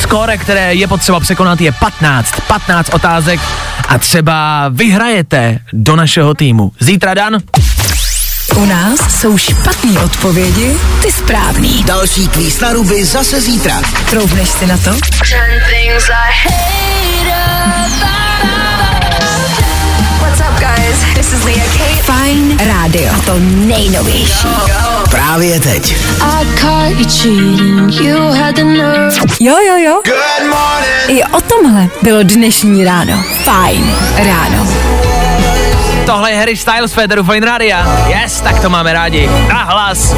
[0.00, 2.34] Skóre, které je potřeba překonat, je 15.
[2.48, 3.40] 15 otázek
[3.88, 6.72] a třeba vyhrajete do našeho týmu.
[6.80, 7.38] Zítra Dan.
[8.54, 11.84] U nás jsou špatné odpovědi, ty správný.
[11.84, 13.82] Další kvíz na ruby zase zítra.
[14.10, 14.90] Troubneš si na to?
[20.20, 21.14] What's up, guys?
[21.14, 22.02] This is Leah Kate.
[22.02, 24.48] Fajn rádio, to nejnovější.
[25.10, 25.96] Právě teď.
[29.40, 30.00] Jo, jo, jo.
[31.08, 33.24] I o tomhle bylo dnešní ráno.
[33.44, 34.75] Fajn ráno.
[36.06, 37.76] Tohle je Harry Styles Federu Fine Radio.
[38.08, 39.30] Yes, tak to máme rádi.
[39.48, 40.14] Na hlas.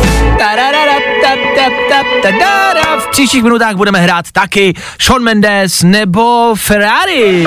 [2.98, 7.46] V příštích minutách budeme hrát taky Sean Mendes nebo Ferrari.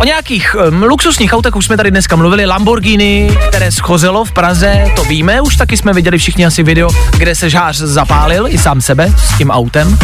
[0.00, 2.46] O nějakých um, luxusních autech už jsme tady dneska mluvili.
[2.46, 5.40] Lamborghini, které schozelo v Praze, to víme.
[5.40, 9.38] Už taky jsme viděli všichni asi video, kde se žář zapálil i sám sebe s
[9.38, 9.98] tím autem.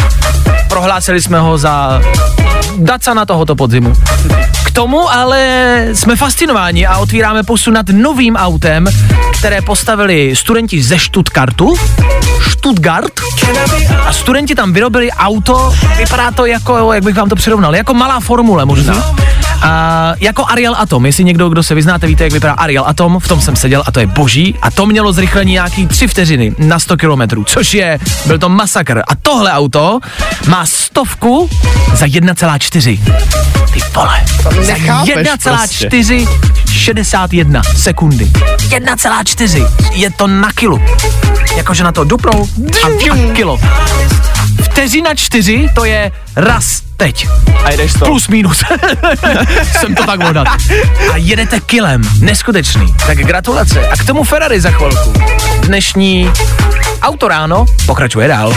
[0.69, 2.01] Prohlásili jsme ho za
[2.77, 3.93] Dacana tohoto podzimu.
[4.65, 5.39] K tomu ale
[5.93, 8.87] jsme fascinováni a otvíráme posun nad novým autem,
[9.39, 11.75] které postavili studenti ze Stuttgartu.
[12.51, 13.13] Stuttgart.
[14.07, 18.19] A studenti tam vyrobili auto, vypadá to jako, jak bych vám to přirovnal, jako malá
[18.19, 19.15] formule možná.
[19.63, 23.27] A jako Ariel Atom, jestli někdo, kdo se vyznáte, víte, jak vypadá Ariel Atom, v
[23.27, 24.55] tom jsem seděl a to je boží.
[24.61, 29.01] A to mělo zrychlení nějaký 3 vteřiny na 100 km, což je, byl to masakr.
[29.07, 29.99] A tohle auto
[30.47, 31.49] má stovku
[31.93, 32.99] za 1,4.
[33.73, 34.21] Ty vole.
[34.61, 36.27] Za nechápeš 1,4
[36.71, 38.25] 61 sekundy.
[38.25, 39.67] 1,4.
[39.91, 40.81] Je to na kilu.
[41.57, 42.47] Jakože na to dupnou
[42.83, 43.59] a, a kilo.
[44.61, 47.27] Vteřina čtyři, to je raz teď.
[47.63, 48.05] A jdeš to.
[48.05, 48.63] Plus minus.
[49.79, 50.47] Jsem to tak vodat.
[51.11, 52.01] A jedete kilem.
[52.19, 52.93] Neskutečný.
[53.07, 53.87] Tak gratulace.
[53.87, 55.13] A k tomu Ferrari za chvilku.
[55.61, 56.31] Dnešní
[57.01, 58.55] auto ráno pokračuje dál.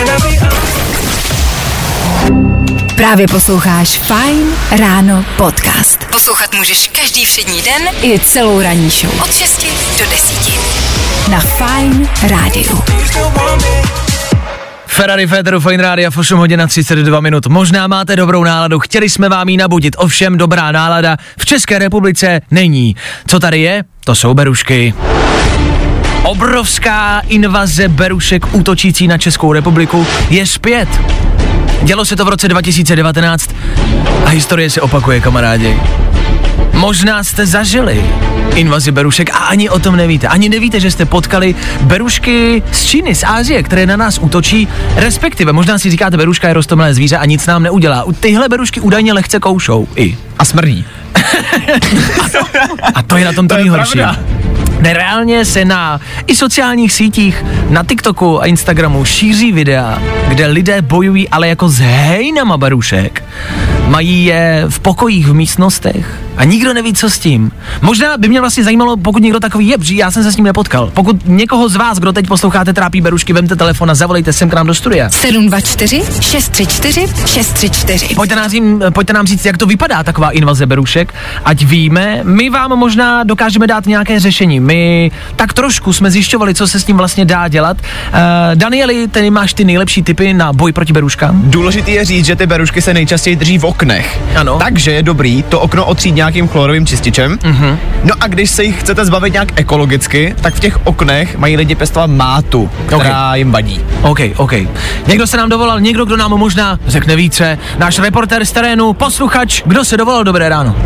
[2.96, 6.04] Právě posloucháš Fine Ráno podcast.
[6.04, 9.22] Poslouchat můžeš každý všední den i celou ranní show.
[9.22, 9.66] Od 6
[9.98, 11.28] do 10.
[11.28, 12.82] Na Fine Rádiu.
[14.96, 17.46] Ferrari Federu Fine Radio v 8 hodin a 32 minut.
[17.46, 22.40] Možná máte dobrou náladu, chtěli jsme vám ji nabudit, ovšem dobrá nálada v České republice
[22.50, 22.96] není.
[23.26, 23.84] Co tady je?
[24.04, 24.94] To jsou berušky.
[26.22, 30.88] Obrovská invaze berušek útočící na Českou republiku je zpět.
[31.82, 33.50] Dělo se to v roce 2019
[34.24, 35.80] a historie se opakuje, kamarádi.
[36.76, 38.04] Možná jste zažili
[38.54, 40.28] invazi berušek a ani o tom nevíte.
[40.28, 45.52] Ani nevíte, že jste potkali berušky z Číny, z Ázie, které na nás útočí, respektive
[45.52, 48.04] možná si říkáte, beruška je rostomilé zvíře a nic nám neudělá.
[48.20, 50.18] Tyhle berušky údajně lehce koušou i.
[50.38, 50.84] A smrdí.
[52.94, 54.00] A to je na tom to To nejhorší.
[54.80, 61.28] Nereálně se na i sociálních sítích, na TikToku a Instagramu šíří videa, kde lidé bojují
[61.28, 63.24] ale jako s hejnama berušek.
[63.86, 67.50] Mají je v pokojích, v místnostech a nikdo neví, co s tím.
[67.82, 70.44] Možná by mě vlastně zajímalo, pokud někdo takový je, protože já jsem se s ním
[70.44, 70.90] nepotkal.
[70.94, 74.54] Pokud někoho z vás, kdo teď posloucháte, trápí berušky, vemte telefon a zavolejte sem k
[74.54, 75.10] nám do studia.
[75.10, 78.14] 724 634 634.
[78.14, 78.64] Pojďte nám, říct,
[78.94, 81.14] pojďte nám říct, jak to vypadá taková invaze berušek,
[81.44, 82.20] ať víme.
[82.22, 84.60] My vám možná dokážeme dát nějaké řešení.
[84.60, 87.76] My tak trošku jsme zjišťovali, co se s tím vlastně dá dělat.
[87.76, 88.18] Uh,
[88.54, 91.42] Danieli, ty máš ty nejlepší typy na boj proti beruškám?
[91.44, 94.20] Důležitý je říct, že ty berušky se nejčastěji drží v oknech.
[94.36, 94.58] Ano.
[94.58, 97.38] Takže je dobrý to okno otřít nějakým chlorovým čističem.
[97.44, 97.78] Mhm.
[98.04, 101.74] No a když se jich chcete zbavit nějak ekologicky, tak v těch oknech mají lidi
[101.74, 103.80] pěstovat mátu, která jim vadí.
[104.02, 104.52] OK, OK.
[105.06, 107.58] Někdo se nám dovolal, někdo, kdo nám možná řekne více.
[107.78, 110.76] Náš reportér z terénu, posluchač, kdo se dovolal, dobré ráno.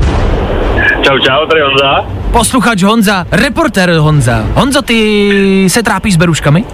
[1.02, 2.06] Čau, čau, tady Honza.
[2.32, 4.44] Posluchač Honza, reportér Honza.
[4.54, 6.64] Honzo, ty se trápíš s beruškami?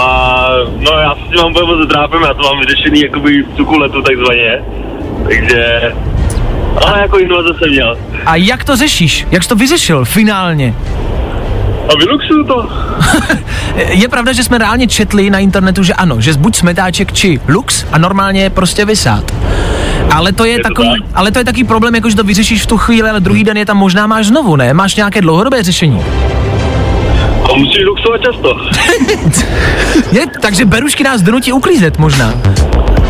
[0.00, 0.48] A
[0.78, 3.56] no já se s tím mám úplně moc trápím, já to mám vyřešený jakoby v
[3.56, 4.62] cukuletu takzvaně.
[5.24, 5.92] Takže,
[6.76, 7.98] ale jako invaze jsem měl.
[8.26, 9.26] A jak to řešíš?
[9.30, 10.74] Jak jsi to vyřešil finálně?
[11.88, 12.68] A vyluxuju to.
[13.90, 17.84] Je pravda, že jsme reálně četli na internetu, že ano, že buď smetáček či lux
[17.92, 19.34] a normálně je prostě vysát.
[20.12, 21.10] Ale to je, Je to takový, tak.
[21.14, 23.56] ale to je takový problém, jako že to vyřešíš v tu chvíli, ale druhý den
[23.56, 24.74] je tam možná máš znovu, ne?
[24.74, 26.02] Máš nějaké dlouhodobé řešení.
[27.44, 28.56] A musíš luxovat často.
[30.12, 32.34] Je, takže berušky nás donutí uklízet možná.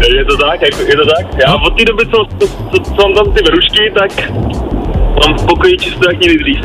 [0.03, 1.26] Je to tak, jako, je to tak.
[1.46, 4.30] Já od té doby, co, co, co, co mám tam ty berušky, tak
[5.26, 6.61] mám v pokoji čisto jak nikdy dřív.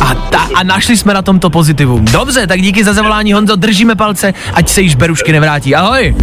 [0.00, 2.04] A, ta, a našli jsme na tomto pozitivum.
[2.04, 5.74] Dobře, tak díky za zavolání Honzo, držíme palce, ať se již berušky nevrátí.
[5.74, 6.14] Ahoj.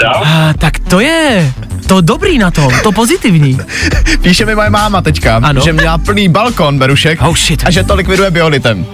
[0.00, 0.22] Čau.
[0.24, 1.52] A, tak to je
[1.86, 3.58] to dobrý na tom, to pozitivní.
[4.22, 5.60] Píše mi moje máma teďka, Ano.
[5.60, 7.62] že měla plný balkon berušek Oh shit.
[7.66, 8.86] a že to likviduje biolitem.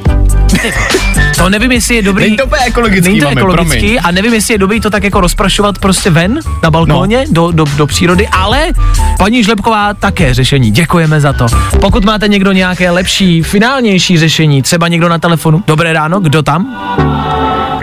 [1.36, 2.24] To nevím, jestli je dobrý.
[2.24, 3.98] Není to úplně ekologický, Není to mami, ekologický promiň.
[4.04, 7.24] a nevím, jestli je dobrý to tak jako rozprašovat prostě ven na balkóně no.
[7.32, 8.66] do, do, do přírody, ale
[9.18, 10.70] paní Žlepková také řešení.
[10.70, 11.46] Děkujeme za to.
[11.80, 15.62] Pokud máte někdo nějaké lepší, finálnější řešení, třeba někdo na telefonu.
[15.66, 16.76] Dobré ráno, kdo tam?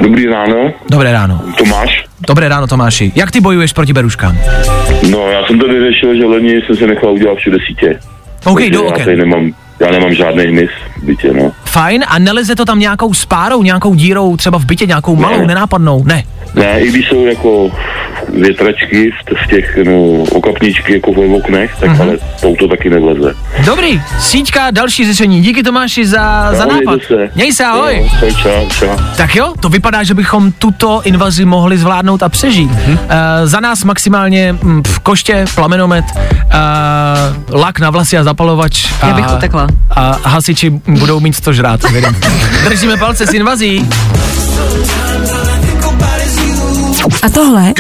[0.02, 1.42] Dobrý ráno, Dobré ráno.
[1.58, 2.07] Tomáš.
[2.20, 3.12] Dobré ráno, Tomáši.
[3.16, 4.38] Jak ty bojuješ proti beruškám?
[5.12, 8.00] No, já jsem to vyřešil, že loni jsem se nechal udělat všude sítě.
[8.46, 8.98] OK, do já OK.
[8.98, 11.52] tady nemám, já nemám žádný hmyz v bytě, no.
[11.66, 15.46] Fajn, a neleze to tam nějakou spárou, nějakou dírou, třeba v bytě, nějakou malou, Ne.
[15.48, 16.04] nenápadnou?
[16.04, 16.24] Ne.
[16.56, 17.72] Ne, i když jsou jako
[18.34, 19.94] větračky v, z těch, no,
[20.32, 21.98] okapničky jako v oknech, tak Mhm.
[22.00, 22.02] mm-hmm.
[22.02, 23.34] ale touto taky nevleze.
[23.66, 25.42] Dobrý, síťka, další řešení.
[25.42, 26.82] Díky Tomáši za, za No, nápad.
[26.96, 27.30] mějte se.
[27.36, 28.10] Měj se, ahoj.
[28.22, 28.98] Jo, čau, čau, čau.
[29.18, 32.72] Tak jo, to vypadá, že bychom tuto invazi mohli zvládnout a přežít.
[32.72, 32.92] Mhm.
[32.92, 32.98] Uh,
[33.44, 38.88] za nás maximálně mm, v koště, plamenomet, uh, lak na vlasy a zapalovač.
[39.04, 39.67] Já a, bych utekla.
[39.90, 41.92] A hasiči budou mít co žrát.
[41.92, 42.16] vědom.
[42.64, 43.90] Držíme palce s invazí.
[47.22, 47.74] A tohle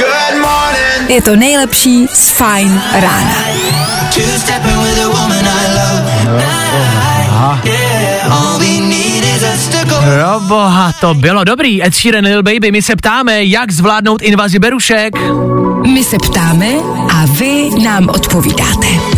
[1.08, 3.36] je to nejlepší z Fine rána.
[10.00, 11.84] Pro boha, to bylo dobrý.
[11.86, 15.14] Ed Sheeran, Lil Baby, my se ptáme, jak zvládnout invazi berušek.
[15.94, 16.68] My se ptáme
[17.14, 19.17] a vy nám odpovídáte.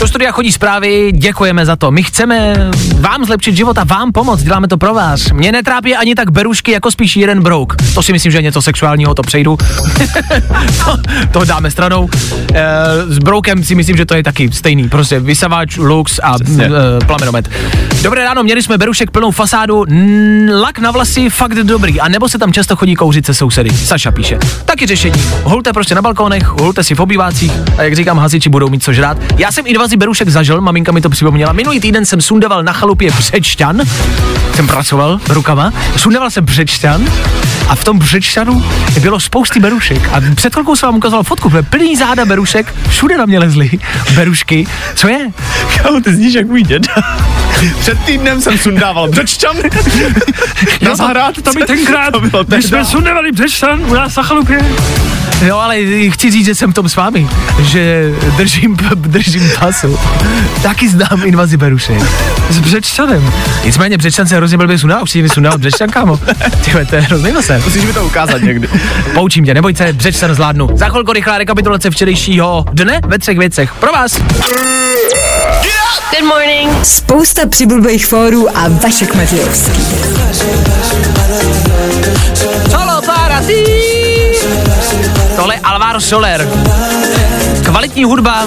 [0.00, 1.90] Do studia chodí zprávy, děkujeme za to.
[1.90, 2.54] My chceme
[3.00, 5.30] vám zlepšit život a vám pomoct, děláme to pro vás.
[5.30, 7.76] Mě netrápí ani tak berušky, jako spíš jeden brouk.
[7.94, 9.56] To si myslím, že je něco sexuálního, to přejdu.
[10.84, 10.98] to,
[11.32, 12.08] to dáme stranou.
[12.54, 12.64] E,
[13.08, 14.88] s broukem si myslím, že to je taky stejný.
[14.88, 16.68] Prostě vysavač, lux a e,
[17.06, 17.50] plamenomet.
[18.02, 22.28] Dobré ráno, měli jsme berušek plnou fasádu, mm, lak na vlasy fakt dobrý, a nebo
[22.28, 23.70] se tam často chodí kouřit se sousedy.
[23.70, 24.38] Saša píše.
[24.64, 25.22] Taky řešení.
[25.42, 28.92] Hulte prostě na balkónech, hulte si v obývácích a jak říkám, hasiči budou mít co
[28.92, 29.18] žrát.
[29.38, 31.52] Já jsem invazi berušek zažil, maminka mi to připomněla.
[31.52, 33.80] Minulý týden jsem sundoval na chalupě břečťan,
[34.54, 37.04] jsem pracoval rukama, sundoval jsem břečťan
[37.68, 38.64] a v tom břečťanu
[39.00, 40.08] bylo spousty berušek.
[40.12, 43.70] A před chvilkou jsem vám ukazoval fotku, bylo plný záda berušek, všude na mě lezly
[44.14, 44.66] berušky.
[44.94, 45.28] Co je?
[45.76, 46.94] Kámo, ty zníš jak můj děda.
[47.80, 49.56] Před týdnem jsem sundával břečťan
[50.82, 51.42] na zahrádce.
[51.42, 52.84] To by tenkrát, to bylo když jsme tehda.
[52.90, 54.60] sundovali břečťan u nás na chalupě.
[55.46, 55.76] Jo, ale
[56.10, 57.28] chci říct, že jsem v tom s vámi,
[57.62, 59.98] že držím, držím pasu.
[60.62, 62.02] Taky znám invazi berušek.
[62.50, 63.32] S břečťanem.
[63.64, 66.20] Nicméně břečťan se hrozně blbě sundá, už si mi sundal břečťan, kámo.
[66.64, 67.60] Tyhle, to je hrozný nose.
[67.64, 68.68] Musíš mi to ukázat někdy.
[69.14, 70.68] Poučím tě, neboj se, břečťan zvládnu.
[70.74, 73.74] Za chvilku rychlá rekapitulace včerejšího dne ve třech věcech.
[73.74, 74.20] Pro vás.
[76.10, 76.84] Good morning.
[76.86, 79.80] Spousta přibulbých fórů a Vašek Matějovský.
[82.70, 83.64] Solo para ti.
[85.36, 86.48] Tohle je Alvaro Soler.
[87.64, 88.46] Kvalitní hudba.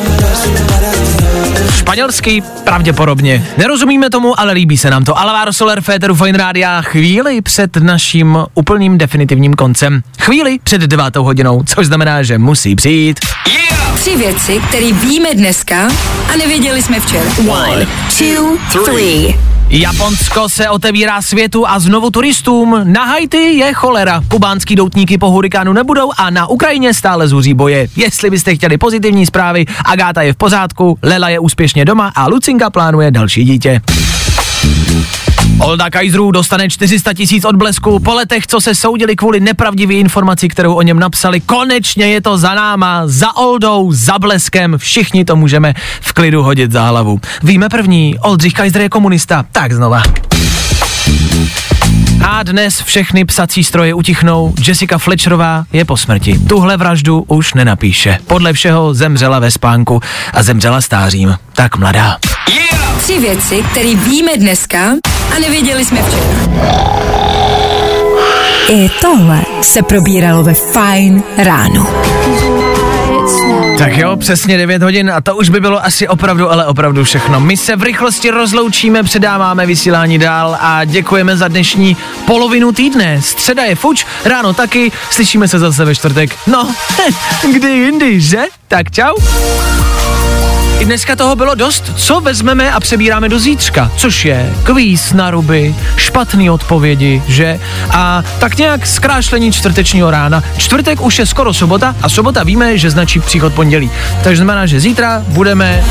[1.75, 3.47] Španělsky pravděpodobně.
[3.57, 5.19] Nerozumíme tomu, ale líbí se nám to.
[5.19, 10.01] Alvaro Soler, Féteru Fine Rádia, chvíli před naším úplným definitivním koncem.
[10.19, 13.19] Chvíli před devátou hodinou, což znamená, že musí přijít.
[13.95, 15.87] Tři věci, které víme dneska
[16.33, 17.23] a nevěděli jsme včera.
[17.47, 17.87] One,
[18.17, 19.35] two, three.
[19.69, 22.81] Japonsko se otevírá světu a znovu turistům.
[22.83, 24.21] Na Haiti je cholera.
[24.27, 27.87] Kubánský doutníky po hurikánu nebudou a na Ukrajině stále zuří boje.
[27.95, 32.69] Jestli byste chtěli pozitivní zprávy, Agáta je v pořádku, Lela je úspěšně doma a Lucinka
[32.69, 33.81] plánuje další dítě.
[35.59, 40.73] Olda Kajzrů dostane 400 tisíc odblesku po letech, co se soudili kvůli nepravdivé informaci, kterou
[40.73, 41.39] o něm napsali.
[41.39, 46.71] Konečně je to za náma, za Oldou, za bleskem, všichni to můžeme v klidu hodit
[46.71, 47.19] za hlavu.
[47.43, 50.03] Víme první, Oldřich Kajzr je komunista, tak znova.
[52.27, 56.39] A dnes všechny psací stroje utichnou, Jessica Fletcherová je po smrti.
[56.39, 58.17] Tuhle vraždu už nenapíše.
[58.27, 60.01] Podle všeho zemřela ve spánku
[60.33, 61.35] a zemřela stářím.
[61.53, 62.17] Tak mladá.
[63.03, 64.79] Tři věci, které víme dneska
[65.35, 66.23] a nevěděli jsme včera.
[68.69, 71.87] I tohle se probíralo ve Fine ráno.
[73.77, 77.39] Tak jo, přesně 9 hodin a to už by bylo asi opravdu, ale opravdu všechno.
[77.39, 81.97] My se v rychlosti rozloučíme, předáváme vysílání dál a děkujeme za dnešní
[82.27, 83.21] polovinu týdne.
[83.21, 86.35] Středa je fuč, ráno taky, slyšíme se zase ve čtvrtek.
[86.47, 86.75] No,
[87.53, 88.43] kdy jindy, že?
[88.67, 89.15] Tak čau.
[90.83, 95.31] I dneska toho bylo dost, co vezmeme a přebíráme do zítřka, což je kvíz na
[95.31, 97.59] ruby, špatný odpovědi, že?
[97.91, 100.43] A tak nějak zkrášlení čtvrtečního rána.
[100.57, 103.91] Čtvrtek už je skoro sobota a sobota víme, že značí příchod pondělí.
[104.23, 105.83] Takže znamená, že zítra budeme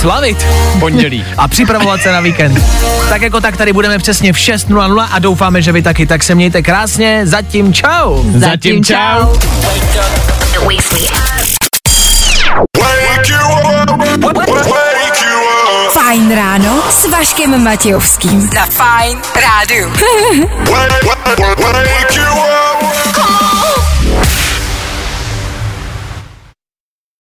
[0.00, 0.46] slavit
[0.80, 1.24] Pondělí.
[1.38, 2.62] a připravovat se na víkend.
[3.08, 6.06] Tak jako tak tady budeme přesně v 6.00 a doufáme, že vy taky.
[6.06, 8.24] Tak se mějte krásně, zatím čau.
[8.34, 9.34] Zatím čau.
[9.60, 9.82] Fajn
[17.18, 18.50] Vaškem Matějovským.
[18.54, 19.90] Na Fine Rádu.
[20.70, 22.77] wake, wake, wake you up.